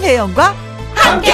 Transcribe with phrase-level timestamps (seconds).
[0.00, 0.54] 김혜영과
[0.94, 1.30] 함께.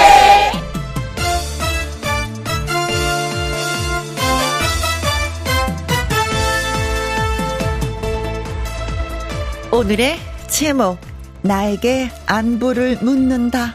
[9.71, 10.19] 오늘의
[10.49, 10.97] 제목
[11.43, 13.73] 나에게 안부를 묻는다.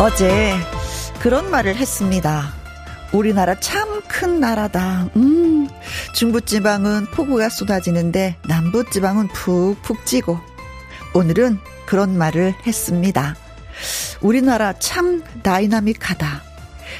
[0.00, 0.54] 어제
[1.20, 2.52] 그런 말을 했습니다.
[3.12, 5.08] 우리나라 참 큰 나라다.
[5.16, 5.68] 음,
[6.14, 10.38] 중부지방은 폭우가 쏟아지는데 남부지방은 푹푹 찌고.
[11.12, 13.36] 오늘은 그런 말을 했습니다.
[14.20, 16.42] 우리나라 참 다이나믹하다.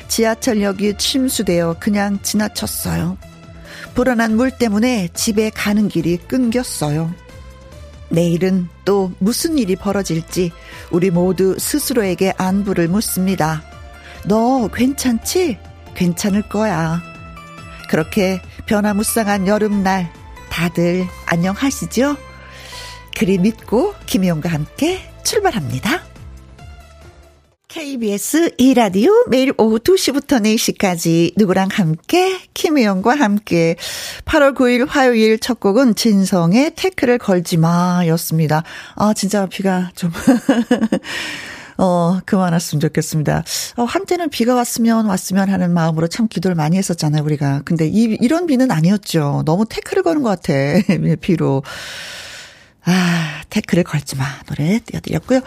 [0.08, 3.16] 지하철역이 침수되어 그냥 지나쳤어요.
[3.95, 7.14] 불어난 물 때문에 집에 가는 길이 끊겼어요.
[8.08, 10.50] 내일은 또 무슨 일이 벌어질지
[10.91, 13.62] 우리 모두 스스로에게 안부를 묻습니다.
[14.24, 15.58] 너 괜찮지?
[15.94, 17.00] 괜찮을 거야.
[17.89, 20.11] 그렇게 변화무쌍한 여름날
[20.51, 22.17] 다들 안녕하시죠?
[23.17, 26.03] 그리 믿고 김희영과 함께 출발합니다.
[27.69, 33.75] KBS 2라디오 매일 오후 2시부터 4시까지 누구랑 함께 김혜영과 함께
[34.25, 38.62] 8월 9일 화요일 첫 곡은 진성의 태클을 걸지 마였습니다.
[38.95, 40.12] 아 진짜 비가 좀
[41.77, 43.44] 어, 그만 왔으면 좋겠습니다.
[43.77, 47.62] 어, 한때는 비가 왔으면 왔으면 하는 마음으로 참 기도를 많이 했었잖아요, 우리가.
[47.64, 49.42] 근데 이, 이런 비는 아니었죠.
[49.44, 50.52] 너무 태클을 거는 것 같아,
[51.20, 51.62] 비로.
[52.86, 54.24] 아, 태클을 걸지 마.
[54.46, 55.40] 노래 띄워드렸고요.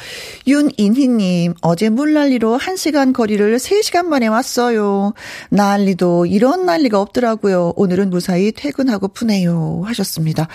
[0.47, 5.13] 윤인희님, 어제 물난리로 1시간 거리를 3시간 만에 왔어요.
[5.49, 7.73] 난리도 이런 난리가 없더라고요.
[7.75, 9.83] 오늘은 무사히 퇴근하고 푸네요.
[9.85, 10.47] 하셨습니다.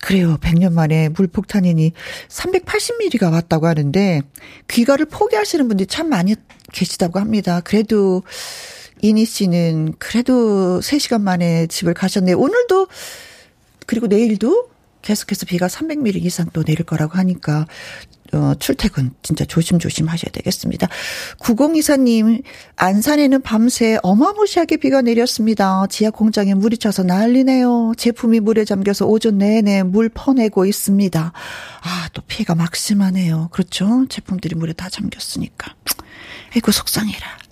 [0.00, 0.38] 그래요.
[0.40, 1.92] 100년 만에 물폭탄이니
[2.28, 4.22] 380mm가 왔다고 하는데,
[4.68, 6.36] 귀가를 포기하시는 분들이 참 많이
[6.72, 7.60] 계시다고 합니다.
[7.60, 8.22] 그래도,
[9.02, 12.38] 이니 씨는 그래도 3시간 만에 집을 가셨네요.
[12.38, 12.86] 오늘도,
[13.86, 14.73] 그리고 내일도
[15.04, 17.66] 계속해서 비가 300mm 이상 또 내릴 거라고 하니까
[18.32, 20.88] 어, 출퇴근 진짜 조심조심 하셔야 되겠습니다.
[21.38, 22.42] 9024님,
[22.74, 25.86] 안산에는 밤새 어마무시하게 비가 내렸습니다.
[25.88, 27.92] 지하 공장에 물이 차서 난리네요.
[27.96, 31.32] 제품이 물에 잠겨서 오전 내내 물 퍼내고 있습니다.
[31.82, 33.50] 아, 또 피해가 막심하네요.
[33.52, 34.06] 그렇죠?
[34.08, 35.74] 제품들이 물에 다 잠겼으니까.
[36.54, 37.43] 아이고, 속상해라.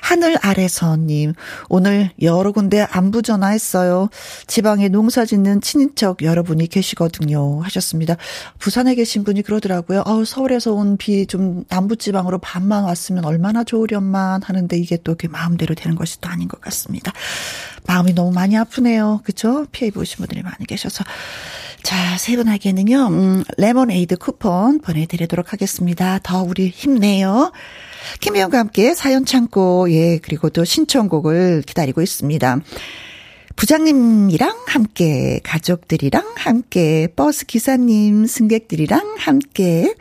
[0.00, 1.34] 하늘 아래서님,
[1.68, 4.08] 오늘 여러 군데 안부 전화했어요.
[4.46, 7.60] 지방에 농사 짓는 친인척 여러분이 계시거든요.
[7.62, 8.16] 하셨습니다.
[8.58, 10.02] 부산에 계신 분이 그러더라고요.
[10.06, 15.74] 어, 서울에서 온 비 좀 남부지방으로 반만 왔으면 얼마나 좋으련만 하는데 이게 또 그 마음대로
[15.76, 17.12] 되는 것이 또 아닌 것 같습니다.
[17.86, 19.20] 마음이 너무 많이 아프네요.
[19.24, 19.64] 그쵸?
[19.70, 21.04] 피해 보신 분들이 많이 계셔서.
[21.82, 26.18] 자, 세 분에게는요, 음, 레몬에이드 쿠폰 보내드리도록 하겠습니다.
[26.22, 27.52] 더 우리 힘내요.
[28.20, 32.60] 김혜영과 함께 사연 창고, 예, 그리고 또 신청곡을 기다리고 있습니다.
[33.56, 39.94] 부장님이랑 함께, 가족들이랑 함께, 버스 기사님, 승객들이랑 함께.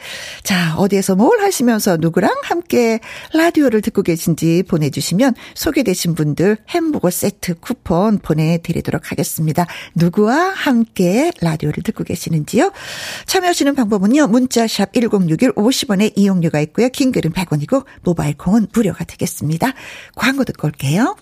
[0.44, 3.00] 자, 어디에서 뭘 하시면서 누구랑 함께
[3.34, 9.68] 라디오를 듣고 계신지 보내주시면 소개되신 분들 햄버거 세트 쿠폰 보내드리도록 하겠습니다.
[9.96, 12.72] 누구와 함께 라디오를 듣고 계시는지요?
[13.28, 16.90] 참여하시는 방법은요, 문자샵 1061 50원의 이용료가 있고요.
[16.90, 19.74] 킹글은 100원이고, 모바일 콩은 무료가 되겠습니다.
[20.16, 21.16] 광고 듣고 올게요.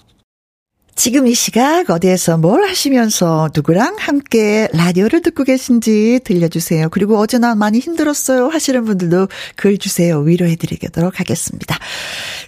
[0.96, 6.90] 지금 이 시각 어디에서 뭘 하시면서 누구랑 함께 라디오를 듣고 계신지 들려주세요.
[6.90, 10.20] 그리고 어제 나 많이 힘들었어요 하시는 분들도 글 주세요.
[10.20, 11.80] 위로해드리도록 하겠습니다.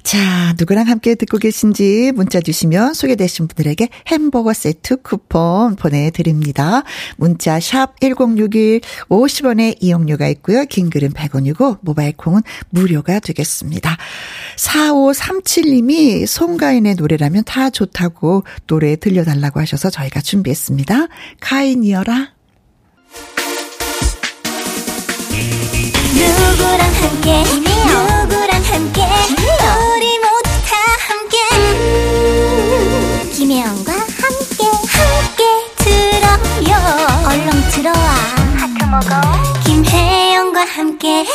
[0.04, 6.84] 자, 누구랑 함께 듣고 계신지 문자 주시면 소개되신 분들에게 햄버거 세트 쿠폰 보내드립니다.
[7.18, 10.66] 문자 샵 1061, 50원의 이용료가 있고요.
[10.66, 13.98] 긴 글은 100원이고 모바일 콩은 무료가 되겠습니다.
[14.58, 21.08] 4537님이 송가인의 노래라면 다 좋다고 노래 들려달라고 하셔서 저희가 준비했습니다.
[21.40, 22.34] 카인이어라.
[26.14, 27.44] 누구랑 함께?
[27.44, 29.02] 누구랑 함께?
[29.96, 30.76] 우리 모두 다
[31.08, 31.38] 함께.
[31.56, 34.64] 음, 김혜영과 함께.
[34.94, 35.44] 함께
[35.78, 36.72] 들어요.
[37.28, 38.08] 얼렁 들어와.
[38.58, 39.22] 하트 먹어.
[39.66, 41.26] 김혜영과 함께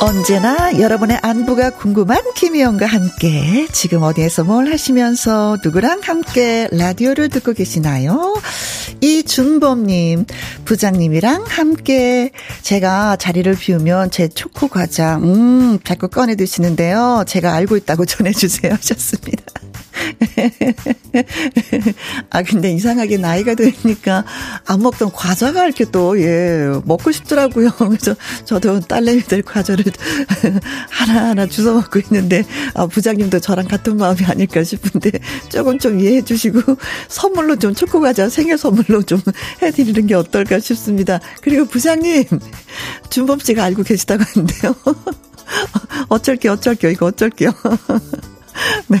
[0.00, 8.40] 언제나 여러분의 안부가 궁금한 김희영과 함께 지금 어디에서 뭘 하시면서 누구랑 함께 라디오를 듣고 계시나요?
[9.00, 10.26] 이준범님
[10.64, 12.30] 부장님이랑 함께
[12.62, 17.24] 제가 자리를 비우면 제 초코 과자 음 자꾸 꺼내 드시는데요.
[17.26, 19.42] 제가 알고 있다고 전해주세요 하셨습니다.
[22.30, 24.24] 아, 근데 이상하게 나이가 드니까
[24.66, 27.70] 안 먹던 과자가 이렇게 또, 예, 먹고 싶더라고요.
[27.78, 29.84] 그래서 저도 딸내미들 과자를
[30.90, 32.44] 하나하나 주워 먹고 있는데,
[32.74, 35.12] 아, 부장님도 저랑 같은 마음이 아닐까 싶은데,
[35.48, 36.60] 조금 좀 이해해 주시고,
[37.08, 39.20] 선물로 좀 초코 과자 생일 선물로 좀
[39.62, 41.20] 해드리는 게 어떨까 싶습니다.
[41.40, 42.24] 그리고 부장님,
[43.10, 44.74] 준범 씨가 알고 계시다고 하는데요.
[46.08, 47.52] 어쩔게요, 어쩔게요, 이거 어쩔게요.
[48.88, 48.98] 네.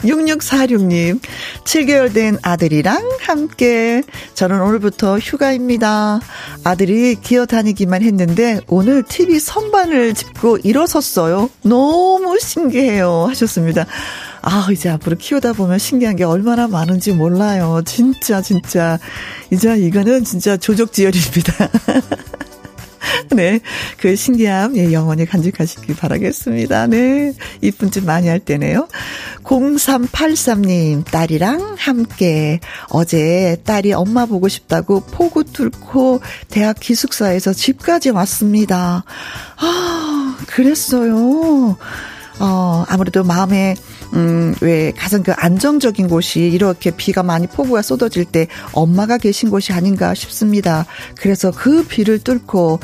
[0.00, 1.20] 6646님,
[1.64, 4.02] 7개월 된 아들이랑 함께,
[4.34, 6.20] 저는 오늘부터 휴가입니다.
[6.64, 11.50] 아들이 기어 다니기만 했는데, 오늘 TV 선반을 짚고 일어섰어요.
[11.62, 13.26] 너무 신기해요.
[13.28, 13.86] 하셨습니다.
[14.42, 17.82] 아, 이제 앞으로 키우다 보면 신기한 게 얼마나 많은지 몰라요.
[17.84, 18.98] 진짜, 진짜.
[19.50, 21.68] 이제 이거는 진짜 조족지열입니다.
[23.32, 23.60] 네.
[23.98, 26.86] 그 신기함, 예, 영원히 간직하시기 바라겠습니다.
[26.88, 27.32] 네.
[27.60, 28.88] 이쁜 짓 많이 할 때네요.
[29.44, 39.04] 0383님, 딸이랑 함께 어제 딸이 엄마 보고 싶다고 포구 뚫고 대학 기숙사에서 집까지 왔습니다.
[39.56, 41.76] 아, 그랬어요.
[42.40, 43.76] 어, 아무래도 마음에
[44.14, 49.72] 음, 왜 가장 그 안정적인 곳이 이렇게 비가 많이 폭우가 쏟아질 때 엄마가 계신 곳이
[49.72, 50.86] 아닌가 싶습니다.
[51.16, 52.80] 그래서 그 비를 뚫고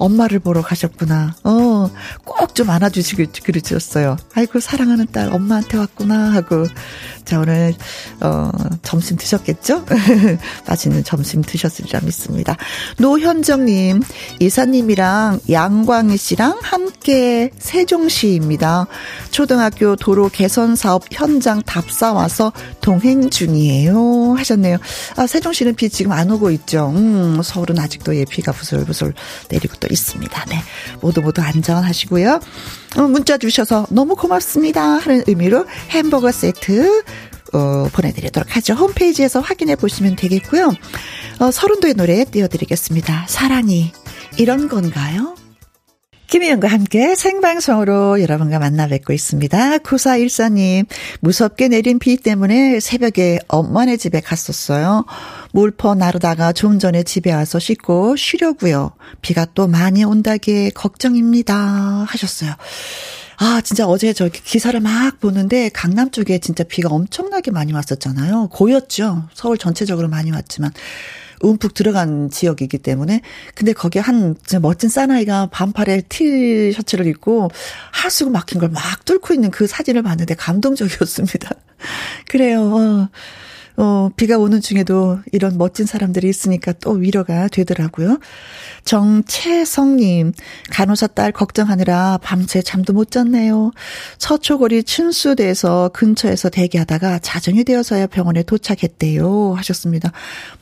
[0.00, 1.36] 엄마를 보러 가셨구나.
[1.44, 1.90] 어,
[2.24, 4.16] 꼭 좀 안아주시길 그러셨어요.
[4.34, 6.66] 아이고, 사랑하는 딸, 엄마한테 왔구나 하고.
[7.24, 7.74] 자, 오늘,
[8.20, 8.50] 어,
[8.82, 9.86] 점심 드셨겠죠?
[10.68, 12.56] 맛있는 점심 드셨으리라 믿습니다.
[12.98, 14.02] 노현정님,
[14.40, 18.86] 이사님이랑 양광희 씨랑 함께 세종시입니다.
[19.30, 24.34] 초등학교 도로 개선 사업 현장 답사 와서 동행 중이에요.
[24.36, 24.78] 하셨네요.
[25.16, 26.92] 아, 세종시는 비 지금 안 오고 있죠.
[26.94, 29.14] 음, 서울은 아직도 예, 비가 부슬부슬
[29.48, 30.44] 내리고 또 있습니다.
[30.46, 30.62] 네.
[31.00, 32.40] 모두 모두 안전하시고요.
[32.96, 34.82] 어, 문자 주셔서 너무 고맙습니다.
[34.82, 37.02] 하는 의미로 햄버거 세트
[37.52, 38.74] 어, 보내드리도록 하죠.
[38.74, 40.72] 홈페이지에서 확인해 보시면 되겠고요.
[41.40, 43.26] 어, 서른도의 노래 띄워드리겠습니다.
[43.28, 43.92] 사랑이
[44.38, 45.34] 이런 건가요?
[46.30, 49.78] 김희영과 함께 생방송으로 여러분과 만나 뵙고 있습니다.
[49.78, 50.86] 9414님,
[51.18, 55.04] 무섭게 내린 비 때문에 새벽에 엄마네 집에 갔었어요.
[55.50, 58.92] 물퍼 나르다가 좀 전에 집에 와서 씻고 쉬려고요.
[59.22, 61.56] 비가 또 많이 온다기에 걱정입니다.
[62.06, 62.52] 하셨어요.
[63.38, 68.50] 아, 진짜 어제 저 기사를 막 보는데 강남 쪽에 진짜 비가 엄청나게 많이 왔었잖아요.
[68.52, 69.24] 고였죠.
[69.34, 70.70] 서울 전체적으로 많이 왔지만.
[71.40, 73.20] 움푹 들어간 지역이기 때문에
[73.54, 77.50] 근데 거기에 한 멋진 사나이가 반팔에 티 셔츠를 입고
[77.92, 81.50] 하수구 막힌 걸 막 뚫고 있는 그 사진을 봤는데 감동적이었습니다.
[82.28, 82.62] 그래요.
[82.62, 83.08] 어.
[83.80, 88.18] 어, 비가 오는 중에도 이런 멋진 사람들이 있으니까 또 위로가 되더라고요.
[88.84, 90.34] 정채성님,
[90.70, 93.70] 간호사 딸 걱정하느라 밤새 잠도 못 잤네요.
[94.18, 99.54] 서초거리 춘수대에서 근처에서 대기하다가 자정이 되어서야 병원에 도착했대요.
[99.54, 100.12] 하셨습니다.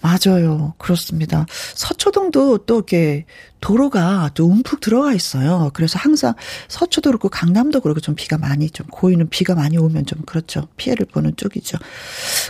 [0.00, 0.74] 맞아요.
[0.78, 1.44] 그렇습니다.
[1.74, 3.24] 서초동도 또 이렇게
[3.60, 5.70] 도로가 또 움푹 들어가 있어요.
[5.74, 6.34] 그래서 항상
[6.68, 10.68] 서초도 그렇고 강남도 그렇고 좀 비가 많이 좀 고이는 비가 많이 오면 좀 그렇죠.
[10.76, 11.78] 피해를 보는 쪽이죠.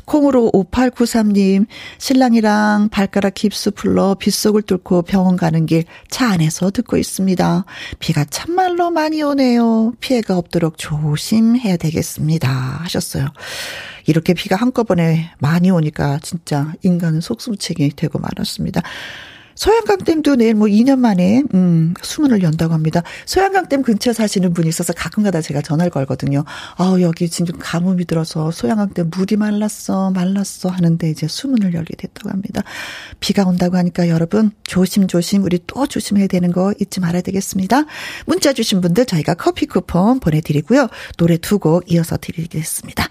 [0.05, 1.67] 콩으로 5893님,
[1.99, 7.65] 신랑이랑 발가락 깁스 풀러 빗속을 뚫고 병원 가는 길 차 안에서 듣고 있습니다.
[7.99, 9.93] 비가 참말로 많이 오네요.
[10.00, 12.49] 피해가 없도록 조심해야 되겠습니다.
[12.49, 13.29] 하셨어요.
[14.07, 18.83] 이렇게 비가 한꺼번에 많이 오니까 진짜 인간은 속수무책이 되고 말았습니다.
[19.59, 23.03] 소양강댐도 내일 뭐 2년 만에 음 수문을 연다고 합니다.
[23.27, 26.45] 소양강댐 근처 사시는 분이 있어서 가끔가다 제가 전화를 걸거든요.
[26.77, 32.62] 아 여기 지금 가뭄이 들어서 소양강댐 물이 말랐어 말랐어 하는데 이제 수문을 열게 됐다고 합니다.
[33.19, 37.85] 비가 온다고 하니까 여러분 조심조심 우리 또 조심해야 되는 거 잊지 말아야 되겠습니다.
[38.27, 40.88] 문자 주신 분들 저희가 커피 쿠폰 보내드리고요.
[41.17, 43.09] 노래 두 곡 이어서 드리겠습니다.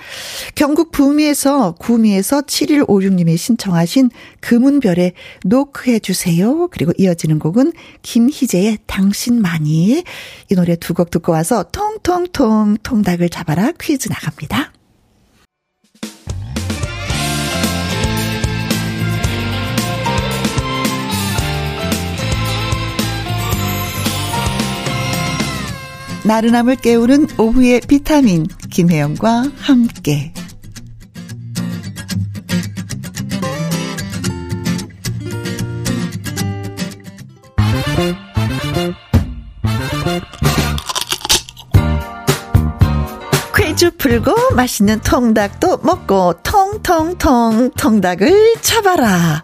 [0.56, 5.12] 경북 구미에서 구미에서 7156님이 신청하신 금은별의
[5.44, 6.37] 노크해 주세요.
[6.38, 6.68] 주세요.
[6.68, 10.04] 그리고 이어지는 곡은 김희재의 당신만이
[10.50, 14.72] 이 노래 두 곡 듣고 와서 통통통 통닭을 잡아라 퀴즈 나갑니다.
[26.26, 30.34] 나른함을 깨우는 오후의 비타민 김혜영과 함께
[43.88, 49.44] 퀴즈 풀고 맛있는 통닭도 먹고 통통통 통닭을 잡아라.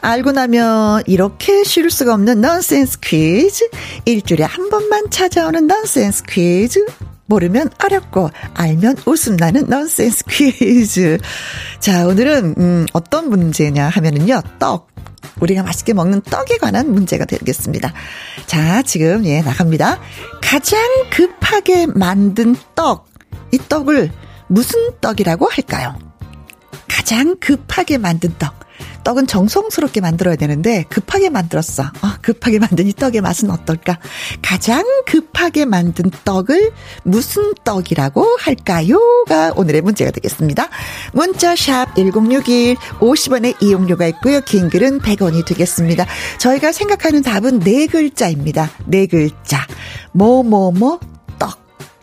[0.00, 3.68] 알고 나면 이렇게 쉬울 수가 없는 넌센스 퀴즈.
[4.04, 6.84] 일주일에 한 번만 찾아오는 넌센스 퀴즈.
[7.26, 11.18] 모르면 어렵고 알면 웃음 나는 넌센스 퀴즈.
[11.80, 14.42] 자, 오늘은 음 어떤 문제냐 하면은요.
[14.58, 14.88] 떡.
[15.40, 17.92] 우리가 맛있게 먹는 떡에 관한 문제가 되겠습니다.
[18.46, 19.98] 자, 지금 예, 나갑니다.
[20.40, 23.13] 가장 급하게 만든 떡.
[23.54, 24.10] 이 떡을
[24.48, 25.96] 무슨 떡이라고 할까요?
[26.88, 28.64] 가장 급하게 만든 떡.
[29.04, 31.82] 떡은 정성스럽게 만들어야 되는데 급하게 만들었어.
[31.84, 33.98] 어, 급하게 만든 이 떡의 맛은 어떨까?
[34.42, 36.72] 가장 급하게 만든 떡을
[37.04, 40.68] 무슨 떡이라고 할까요?가 오늘의 문제가 되겠습니다.
[41.12, 44.40] 문자 샵 1061 50원의 이용료가 있고요.
[44.40, 46.06] 긴 글은 100원이 되겠습니다.
[46.38, 48.70] 저희가 생각하는 답은 네 글자입니다.
[48.86, 49.66] 네 글자.
[50.12, 50.98] 뭐뭐뭐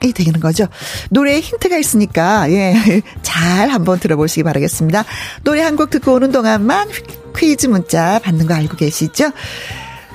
[0.03, 0.65] 이 되는 거죠.
[1.09, 2.73] 노래에 힌트가 있으니까, 예,
[3.21, 5.03] 잘 한번 들어보시기 바라겠습니다.
[5.43, 6.89] 노래 한 곡 듣고 오는 동안만
[7.37, 9.31] 퀴즈 문자 받는 거 알고 계시죠?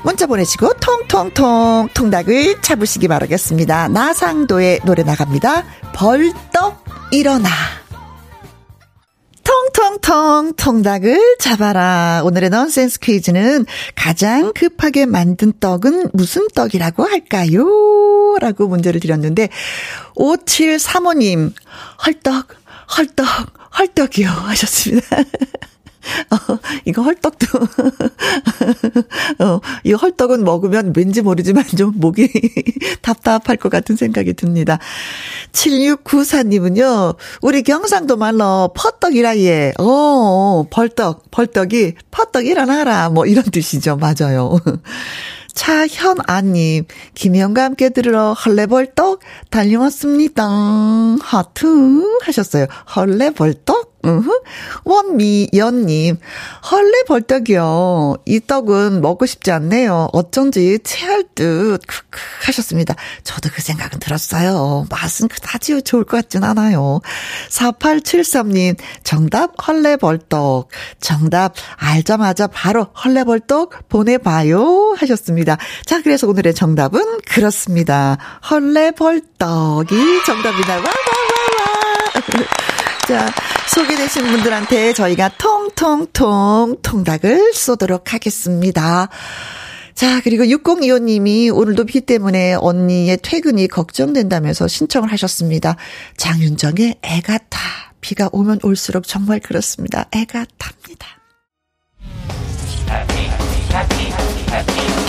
[0.05, 3.89] 문자 보내시고 통통통 통닭을 잡으시기 바라겠습니다.
[3.89, 5.65] 나상도의 노래 나갑니다.
[5.95, 7.49] 벌떡 일어나.
[10.07, 12.23] 통통통 통닭을 잡아라.
[12.25, 18.37] 오늘의 넌센스 퀴즈는 가장 급하게 만든 떡은 무슨 떡이라고 할까요?
[18.41, 19.49] 라고 문제를 드렸는데
[20.15, 21.53] 5735님
[22.07, 22.47] 헐떡
[22.97, 23.27] 헐떡
[23.79, 25.17] 헐떡이요 하셨습니다.
[26.31, 27.47] 어, 이거 헐떡도,
[29.45, 32.29] 어, 이 헐떡은 먹으면 왠지 모르지만 좀 목이
[33.03, 34.79] 답답할 것 같은 생각이 듭니다.
[35.53, 39.73] 7694님은요, 우리 경상도 말로 퍼떡이라 예.
[39.79, 43.11] 어, 벌떡, 벌떡이 퍼떡 일어나라.
[43.11, 43.97] 뭐 이런 뜻이죠.
[43.97, 44.59] 맞아요.
[45.55, 46.85] 차현아님,
[47.15, 49.21] 김혜영과 함께 들으러 헐레벌떡
[49.51, 50.47] 달려왔습니다.
[51.21, 52.67] 하트 하셨어요.
[52.95, 53.96] 헐레벌떡?
[54.85, 56.19] 원미연님,
[56.71, 58.17] 헐레 벌떡이요.
[58.25, 60.09] 이 떡은 먹고 싶지 않네요.
[60.13, 62.95] 어쩐지 체할 듯, 크크 하셨습니다.
[63.25, 64.87] 저도 그 생각은 들었어요.
[64.91, 67.01] 맛은 그다지 좋을 것 같진 않아요.
[67.51, 70.69] 4873님, 정답 헐레 벌떡.
[71.01, 74.95] 정답 알자마자 바로 헐레 벌떡 보내봐요.
[74.99, 75.57] 하셨습니다.
[75.85, 78.19] 자, 그래서 오늘의 정답은 그렇습니다.
[78.51, 80.75] 헐레 벌떡이 정답이다.
[80.75, 81.87] 와, 와, 와, 와.
[83.07, 83.33] 자,
[83.69, 89.09] 소개되신 분들한테 저희가 통통통 통닭을 쏘도록 하겠습니다.
[89.95, 95.77] 자, 그리고 6025님이 오늘도 비 때문에 언니의 퇴근이 걱정된다면서 신청을 하셨습니다.
[96.19, 97.59] 장윤정의 애가 타.
[98.03, 100.07] 비가 오면 올수록 정말 그렇습니다.
[100.13, 101.09] 애가 탑니다.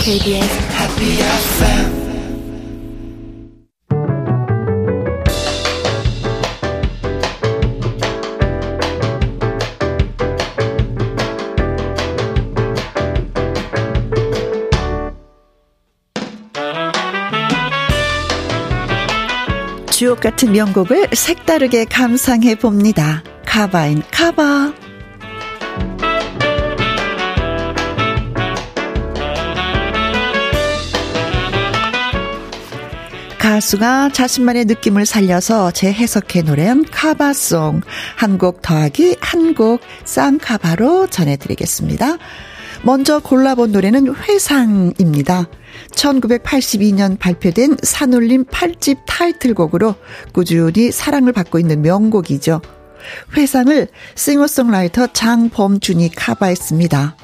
[0.00, 2.07] KBS Happy
[19.98, 23.24] 주옥 같은 명곡을 색다르게 감상해 봅니다.
[23.44, 24.72] 카바인 카바.
[33.40, 37.80] 가수가 자신만의 느낌을 살려서 재해석해 노래한 카바송
[38.14, 42.18] 한 곡 더하기 한 곡 쌍카바로 전해드리겠습니다.
[42.82, 45.46] 먼저 골라본 노래는 회상입니다.
[45.98, 49.96] 1982년 발표된 산울림 8집 타이틀곡으로
[50.32, 52.62] 꾸준히 사랑을 받고 있는 명곡이죠.
[53.36, 57.16] 회상을 싱어송라이터 장범준이 카바했습니다.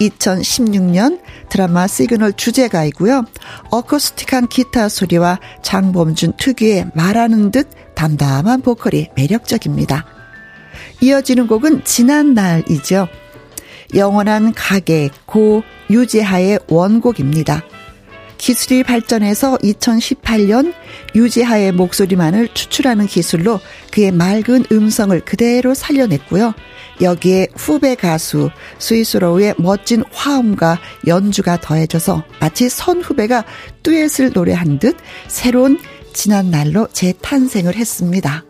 [0.00, 1.20] 2016년
[1.50, 3.24] 드라마 시그널 주제가이고요.
[3.70, 10.06] 어쿠스틱한 기타 소리와 장범준 특유의 말하는 듯 담담한 보컬이 매력적입니다.
[11.02, 13.08] 이어지는 곡은 지난 날이죠.
[13.94, 17.62] 영원한 가객 고 유재하의 원곡입니다.
[18.40, 20.72] 기술이 발전해서 2018년
[21.14, 23.60] 유재하의 목소리만을 추출하는 기술로
[23.92, 26.54] 그의 맑은 음성을 그대로 살려냈고요.
[27.02, 33.44] 여기에 후배 가수 스위스로우의 멋진 화음과 연주가 더해져서 마치 선후배가
[33.82, 34.96] 듀엣을 노래한 듯
[35.28, 35.78] 새로운
[36.14, 38.44] 지난 날로 재탄생을 했습니다.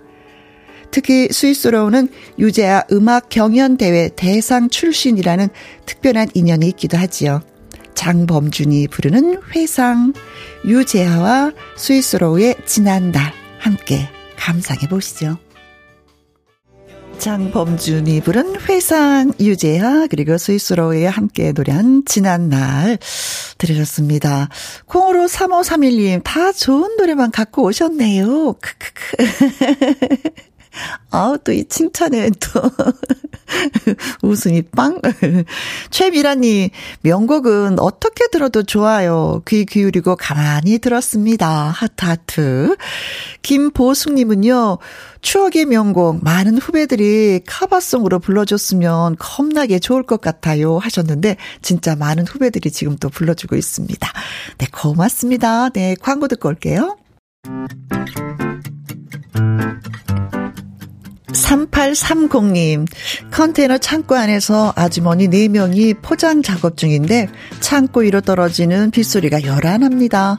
[0.93, 5.49] 특히 스위스로우는 유재하 음악 경연 대회 대상 출신이라는
[5.87, 7.43] 특별한 인연이 있기도 하지요.
[7.95, 10.13] 장범준이 부르는 회상,
[10.65, 15.39] 유재하와 스위스로우의 지난날 함께 감상해 보시죠.
[17.19, 22.99] 장범준이 부른 회상, 유재하, 그리고 스위스로우에 함께 노래한 지난날
[23.59, 24.49] 들으셨습니다.
[24.87, 28.55] 콩으로 3531님, 다 좋은 노래만 갖고 오셨네요.
[28.55, 29.17] 크크크.
[31.11, 32.63] 아우, 또 이 칭찬에 또.
[34.23, 35.01] 웃음이 빵.
[35.91, 36.71] 최미라님,
[37.03, 39.43] 명곡은 어떻게 들어도 좋아요.
[39.49, 41.49] 귀 기울이고 가만히 들었습니다.
[41.49, 42.77] 하트, 하트.
[43.43, 44.79] 김보숙님은요,
[45.21, 50.79] 추억의 명곡, 많은 후배들이 카바송으로 불러줬으면 겁나게 좋을 것 같아요.
[50.79, 54.09] 하셨는데, 진짜 많은 후배들이 지금 또 불러주고 있습니다.
[54.59, 55.71] 네, 고맙습니다.
[55.71, 56.97] 네, 광고 듣고 올게요.
[61.51, 62.87] 3830님,
[63.33, 67.29] 컨테이너 창고 안에서 아주머니 4명이 포장 작업 중인데
[67.61, 70.37] 창고 위로 떨어지는 빗소리가 요란합니다.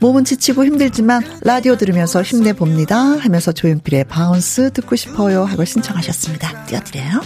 [0.00, 2.96] 몸은 지치고 힘들지만 라디오 들으면서 힘내봅니다.
[2.96, 6.64] 하면서 조용필의 Bounce 듣고 싶어요 하고 신청하셨습니다.
[6.66, 7.20] 띄워드려요.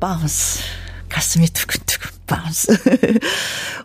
[0.00, 0.60] Bounce.
[1.08, 2.72] 가슴이 두근두근 Bounce.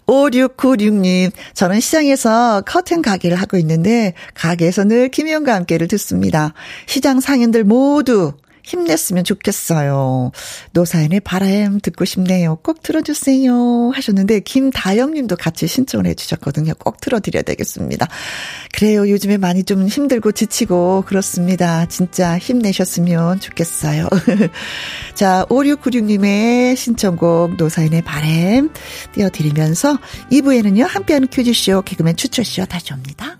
[0.08, 6.54] 5696님, 저는 시장에서 커튼 가게를 하고 있는데, 가게에서 늘 김혜영과 함께를 듣습니다.
[6.86, 8.34] 시장 상인들 모두
[8.70, 10.32] 힘냈으면 좋겠어요.
[10.74, 12.58] 노사연의 바람 듣고 싶네요.
[12.58, 13.92] 꼭 들어주세요.
[13.94, 16.74] 하셨는데, 김다영 님도 같이 신청을 해주셨거든요.
[16.78, 18.08] 꼭 들어드려야 되겠습니다.
[18.74, 19.10] 그래요.
[19.10, 21.88] 요즘에 많이 좀 힘들고 지치고 그렇습니다.
[21.88, 24.08] 진짜 힘내셨으면 좋겠어요.
[25.16, 28.70] 자, 5696님의 신청곡 노사연의 바람
[29.14, 29.98] 띄워드리면서
[30.32, 33.40] 2부에는요, 함께하는 퀴즈쇼 개그맨 추철쇼 다시 옵니다.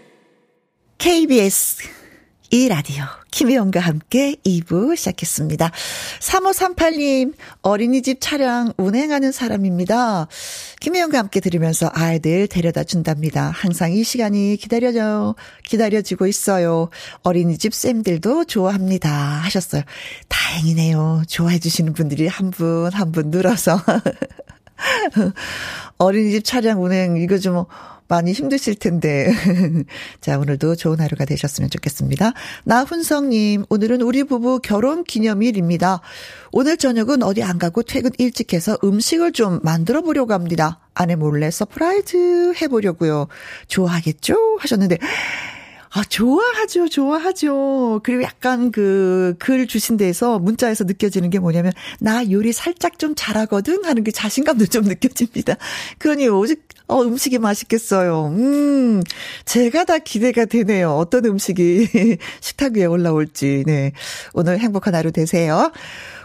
[1.01, 1.77] KBS
[2.51, 5.71] 이 라디오 김혜영과 함께 2부 시작했습니다.
[6.19, 10.27] 3538님 어린이집 차량 운행하는 사람입니다.
[10.79, 13.49] 김혜영과 함께 들으면서 아이들 데려다 준답니다.
[13.49, 15.33] 항상 이 시간이 기다려져
[15.65, 16.91] 기다려지고 있어요.
[17.23, 19.81] 어린이집 쌤들도 좋아합니다 하셨어요.
[20.27, 21.23] 다행이네요.
[21.27, 23.81] 좋아해 주시는 분들이 한 분 한분 늘어서
[25.97, 27.65] 어린이집 차량 운행 이거 좀
[28.11, 29.31] 많이 힘드실 텐데.
[30.19, 32.33] 자, 오늘도 좋은 하루가 되셨으면 좋겠습니다.
[32.65, 36.01] 나훈성님, 오늘은 우리 부부 결혼 기념일입니다.
[36.51, 40.81] 오늘 저녁은 어디 안 가고 퇴근 일찍 해서 음식을 좀 만들어 보려고 합니다.
[40.93, 43.29] 아내 몰래 surprise 해보려고요.
[43.69, 44.57] 좋아하겠죠?
[44.59, 44.97] 하셨는데,
[45.93, 47.99] 아, 좋아하죠, 좋아하죠.
[48.03, 53.83] 그리고 약간 그, 글 주신 데에서 문자에서 느껴지는 게 뭐냐면, 나 요리 살짝 좀 잘하거든?
[53.83, 55.57] 하는 그 자신감도 좀 느껴집니다.
[55.97, 58.27] 그러니 오직, 어, 음식이 맛있겠어요.
[58.27, 59.03] 음,
[59.43, 60.91] 제가 다 기대가 되네요.
[60.91, 61.87] 어떤 음식이
[62.39, 63.63] 식탁 위에 올라올지.
[63.65, 63.91] 네.
[64.33, 65.73] 오늘 행복한 하루 되세요.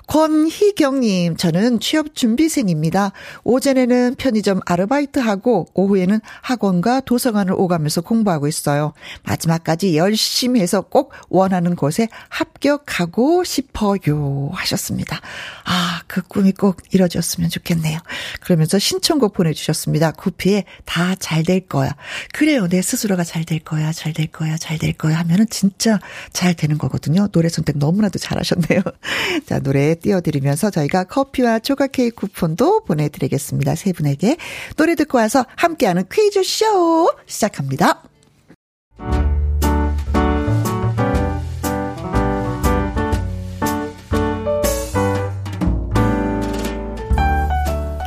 [0.07, 3.13] 권희경님, 저는 취업 준비생입니다.
[3.45, 8.93] 오전에는 편의점 아르바이트하고 오후에는 학원과 도서관을 오가면서 공부하고 있어요.
[9.25, 14.51] 마지막까지 열심히 해서 꼭 원하는 곳에 합격하고 싶어요.
[14.53, 15.21] 하셨습니다.
[15.65, 17.99] 아, 그 꿈이 꼭 이뤄졌으면 좋겠네요.
[18.41, 20.13] 그러면서 신청곡 보내주셨습니다.
[20.13, 21.95] 구피에 다 잘 될 거야.
[22.33, 22.69] 그래요.
[22.69, 23.93] 내 스스로가 잘 될 거야.
[23.93, 24.57] 잘 될 거야.
[24.57, 25.19] 잘 될 거야.
[25.19, 25.99] 하면은 진짜
[26.33, 27.29] 잘 되는 거거든요.
[27.29, 28.83] 노래 선택 너무나도 잘하셨네요.
[29.47, 33.75] 자, 노래 띄워드리면서 저희가 커피와 초각 케이크 쿠폰도 보내드리겠습니다.
[33.75, 34.37] 세 분에게
[34.77, 38.03] 노래 듣고 와서 함께하는 퀴즈쇼 시작합니다.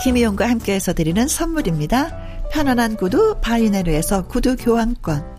[0.04, 2.50] 김혜영과 함께해서 드리는 선물입니다.
[2.52, 5.39] 편안한 구두 바이네르에서 구두 교환권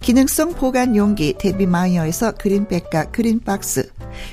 [0.00, 3.90] 기능성 보관 용기 데비마이어에서 그린백과 그린박스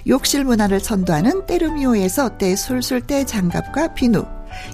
[0.08, 4.26] 욕실 문화를 선도하는 때르미오에서 때술술 때장갑과 비누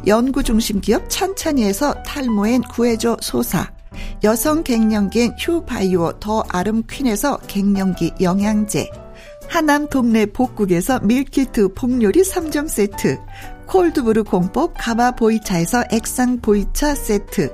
[0.06, 3.71] 연구중심 기업 찬찬이에서 탈모엔 구해줘 소사
[4.23, 8.89] 여성 갱년기엔 휴바이오 더 아름퀸에서 갱년기 영양제
[9.47, 13.17] 하남 동네 복국에서 밀키트 복요리 3점 세트
[13.65, 17.54] 콜드브루 공법 가마 보이차에서 액상 보이차 세트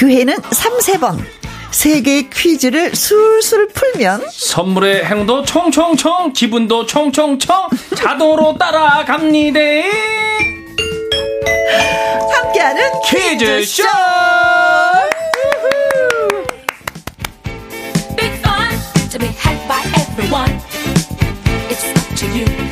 [0.00, 1.18] 교회는 3, 3번.
[1.70, 9.60] 세계 퀴즈를 술술 풀면 선물의 행도 총총총 기분도 총총총 자동으로 따라갑니다.
[12.32, 13.82] 함께하는 퀴즈쇼.
[18.16, 18.70] Big fun
[19.10, 20.58] to be had by everyone.
[21.68, 22.69] It's up to you.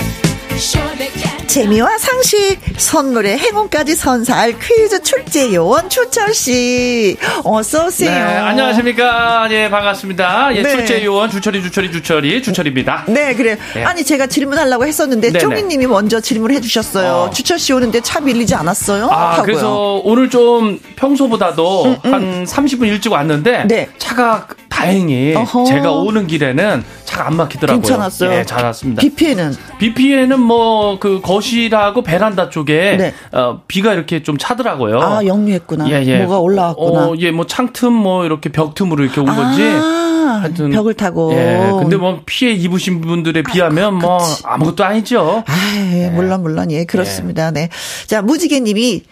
[1.46, 8.10] 재미와 상식, 선물의 행운까지 선사할 퀴즈 출제 요원 추철 씨, 어서 오세요.
[8.10, 9.48] 네, 안녕하십니까.
[9.50, 10.54] 예, 반갑습니다.
[10.56, 10.70] 예, 네.
[10.70, 13.04] 출제 요원 주철이 주철이 주철이 주철입니다.
[13.08, 13.56] 네, 그래.
[13.76, 13.84] 예.
[13.84, 15.38] 아니 제가 질문하려고 했었는데.
[15.38, 17.12] 쪼미님이 먼저 질문을 해주셨어요.
[17.12, 17.30] 어.
[17.30, 19.08] 추철 씨 오는데 차 밀리지 않았어요?
[19.10, 19.42] 아, 하고요.
[19.44, 23.88] 그래서 오늘 좀 평소보다도 한 30분 일찍 왔는데 네.
[23.98, 25.64] 차가 다행히 어허.
[25.64, 27.80] 제가 오는 길에는 차가 안 막히더라고요.
[27.82, 28.32] 괜찮았어요.
[28.32, 29.00] 예, 잘 왔습니다.
[29.00, 33.14] 비 피해는 BP에는 뭐 그 거실하고 베란다 쪽에 네.
[33.32, 35.00] 어, 비가 이렇게 좀 차더라고요.
[35.00, 35.84] 아 영유했구나.
[36.18, 37.06] 뭐가 올라왔구나.
[37.08, 39.62] 어, 예, 뭐 창틈 뭐 이렇게 벽 틈으로 이렇게 온 건지.
[39.62, 41.32] 아, 하여튼 벽을 타고.
[41.34, 41.70] 예.
[41.78, 44.42] 근데 뭐 피해 입으신 분들에 비하면 뭐 그치.
[44.44, 45.42] 아무것도 아니죠.
[45.46, 47.50] 아, 예, 물론 물론 예 그렇습니다.
[47.50, 47.68] 네.
[48.06, 49.02] 자 무지개님이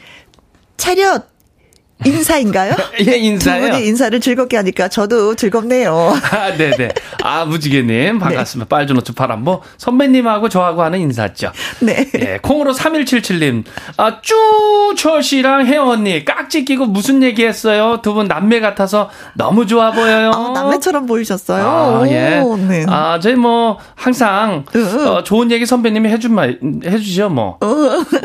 [0.77, 1.25] 차렷
[2.05, 2.75] 인사인가요?
[3.01, 3.61] 예, 두 인사요.
[3.63, 6.15] 분이 인사를 즐겁게 하니까 저도 즐겁네요.
[6.31, 6.91] 아, 네네.
[7.23, 8.69] 아, 무지개님, 반갑습니다.
[8.69, 9.63] 빨주노트 파란보.
[9.79, 11.53] 선배님하고 저하고 하는 인사죠.
[11.81, 12.09] 네.
[12.21, 13.65] 예, 콩으로 3177님.
[13.97, 18.01] 아, 쭈철 씨랑 혜영 언니, 깍지 끼고 무슨 얘기 했어요?
[18.03, 20.31] 두 분 남매 같아서 너무 좋아 보여요.
[20.35, 21.65] 아, 남매처럼 보이셨어요.
[21.67, 22.39] 아, 예.
[22.43, 22.85] 오, 네.
[22.89, 25.07] 아, 저희 뭐, 항상, 으.
[25.07, 27.59] 어, 좋은 얘기 선배님이 해준 말, 해주죠, 뭐.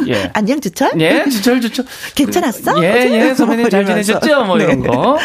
[0.07, 0.29] 예.
[0.35, 0.91] 안녕 주철?
[1.01, 1.85] 예, 주철, 주철.
[2.15, 2.81] 괜찮았어?
[2.83, 4.19] 예, 예, 선배님 잘 이러면서.
[4.19, 4.45] 지내셨죠?
[4.45, 4.87] 뭐, 이런 네.
[4.89, 5.17] 거.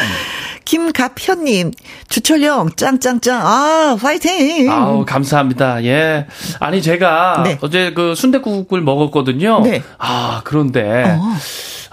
[0.64, 1.70] 김가편님,
[2.08, 4.68] 주철형, 짱짱짱, 아, 화이팅!
[4.70, 5.84] 아우 감사합니다.
[5.84, 6.26] 예.
[6.58, 7.58] 아니 제가 네.
[7.60, 9.60] 어제 그 순대국을 먹었거든요.
[9.60, 9.82] 네.
[9.98, 11.22] 아 그런데 어.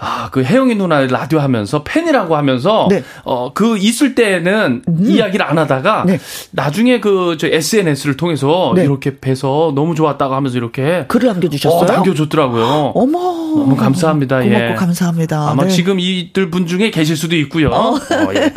[0.00, 3.04] 아 그 혜영이 누나 라디오 하면서 팬이라고 하면서 네.
[3.24, 6.18] 어 그 있을 때는 이야기를 안 하다가 네.
[6.50, 8.82] 나중에 그 저 SNS를 통해서 네.
[8.82, 11.80] 이렇게 뵈서 너무 좋았다고 하면서 이렇게 글을 남겨 주셨어요?
[11.80, 12.92] 어, 남겨 줬더라고요.
[12.96, 13.43] 어머.
[13.58, 14.40] 너무 감사합니다.
[14.40, 14.74] 고맙고 예.
[14.74, 15.48] 감사합니다.
[15.50, 15.70] 아마 네.
[15.70, 17.70] 지금 이들 분 중에 계실 수도 있고요.
[17.70, 17.98] 어,
[18.34, 18.52] 예.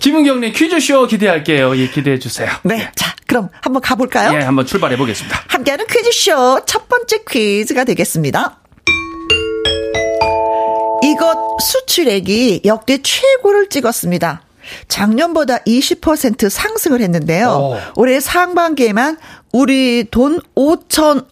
[0.00, 1.76] 김은경님 퀴즈쇼 기대할게요.
[1.76, 2.48] 예, 기대해 주세요.
[2.62, 2.90] 네.
[2.94, 4.36] 자, 그럼 한번 가볼까요?
[4.38, 5.42] 예, 한번 출발해 보겠습니다.
[5.48, 8.58] 함께하는 퀴즈쇼 첫 번째 퀴즈가 되겠습니다.
[11.02, 14.42] 이것 수출액이 역대 최고를 찍었습니다.
[14.88, 17.48] 작년보다 20% 상승을 했는데요.
[17.48, 17.76] 오.
[18.00, 19.18] 올해 상반기에만
[19.52, 21.26] 우리 돈 5천억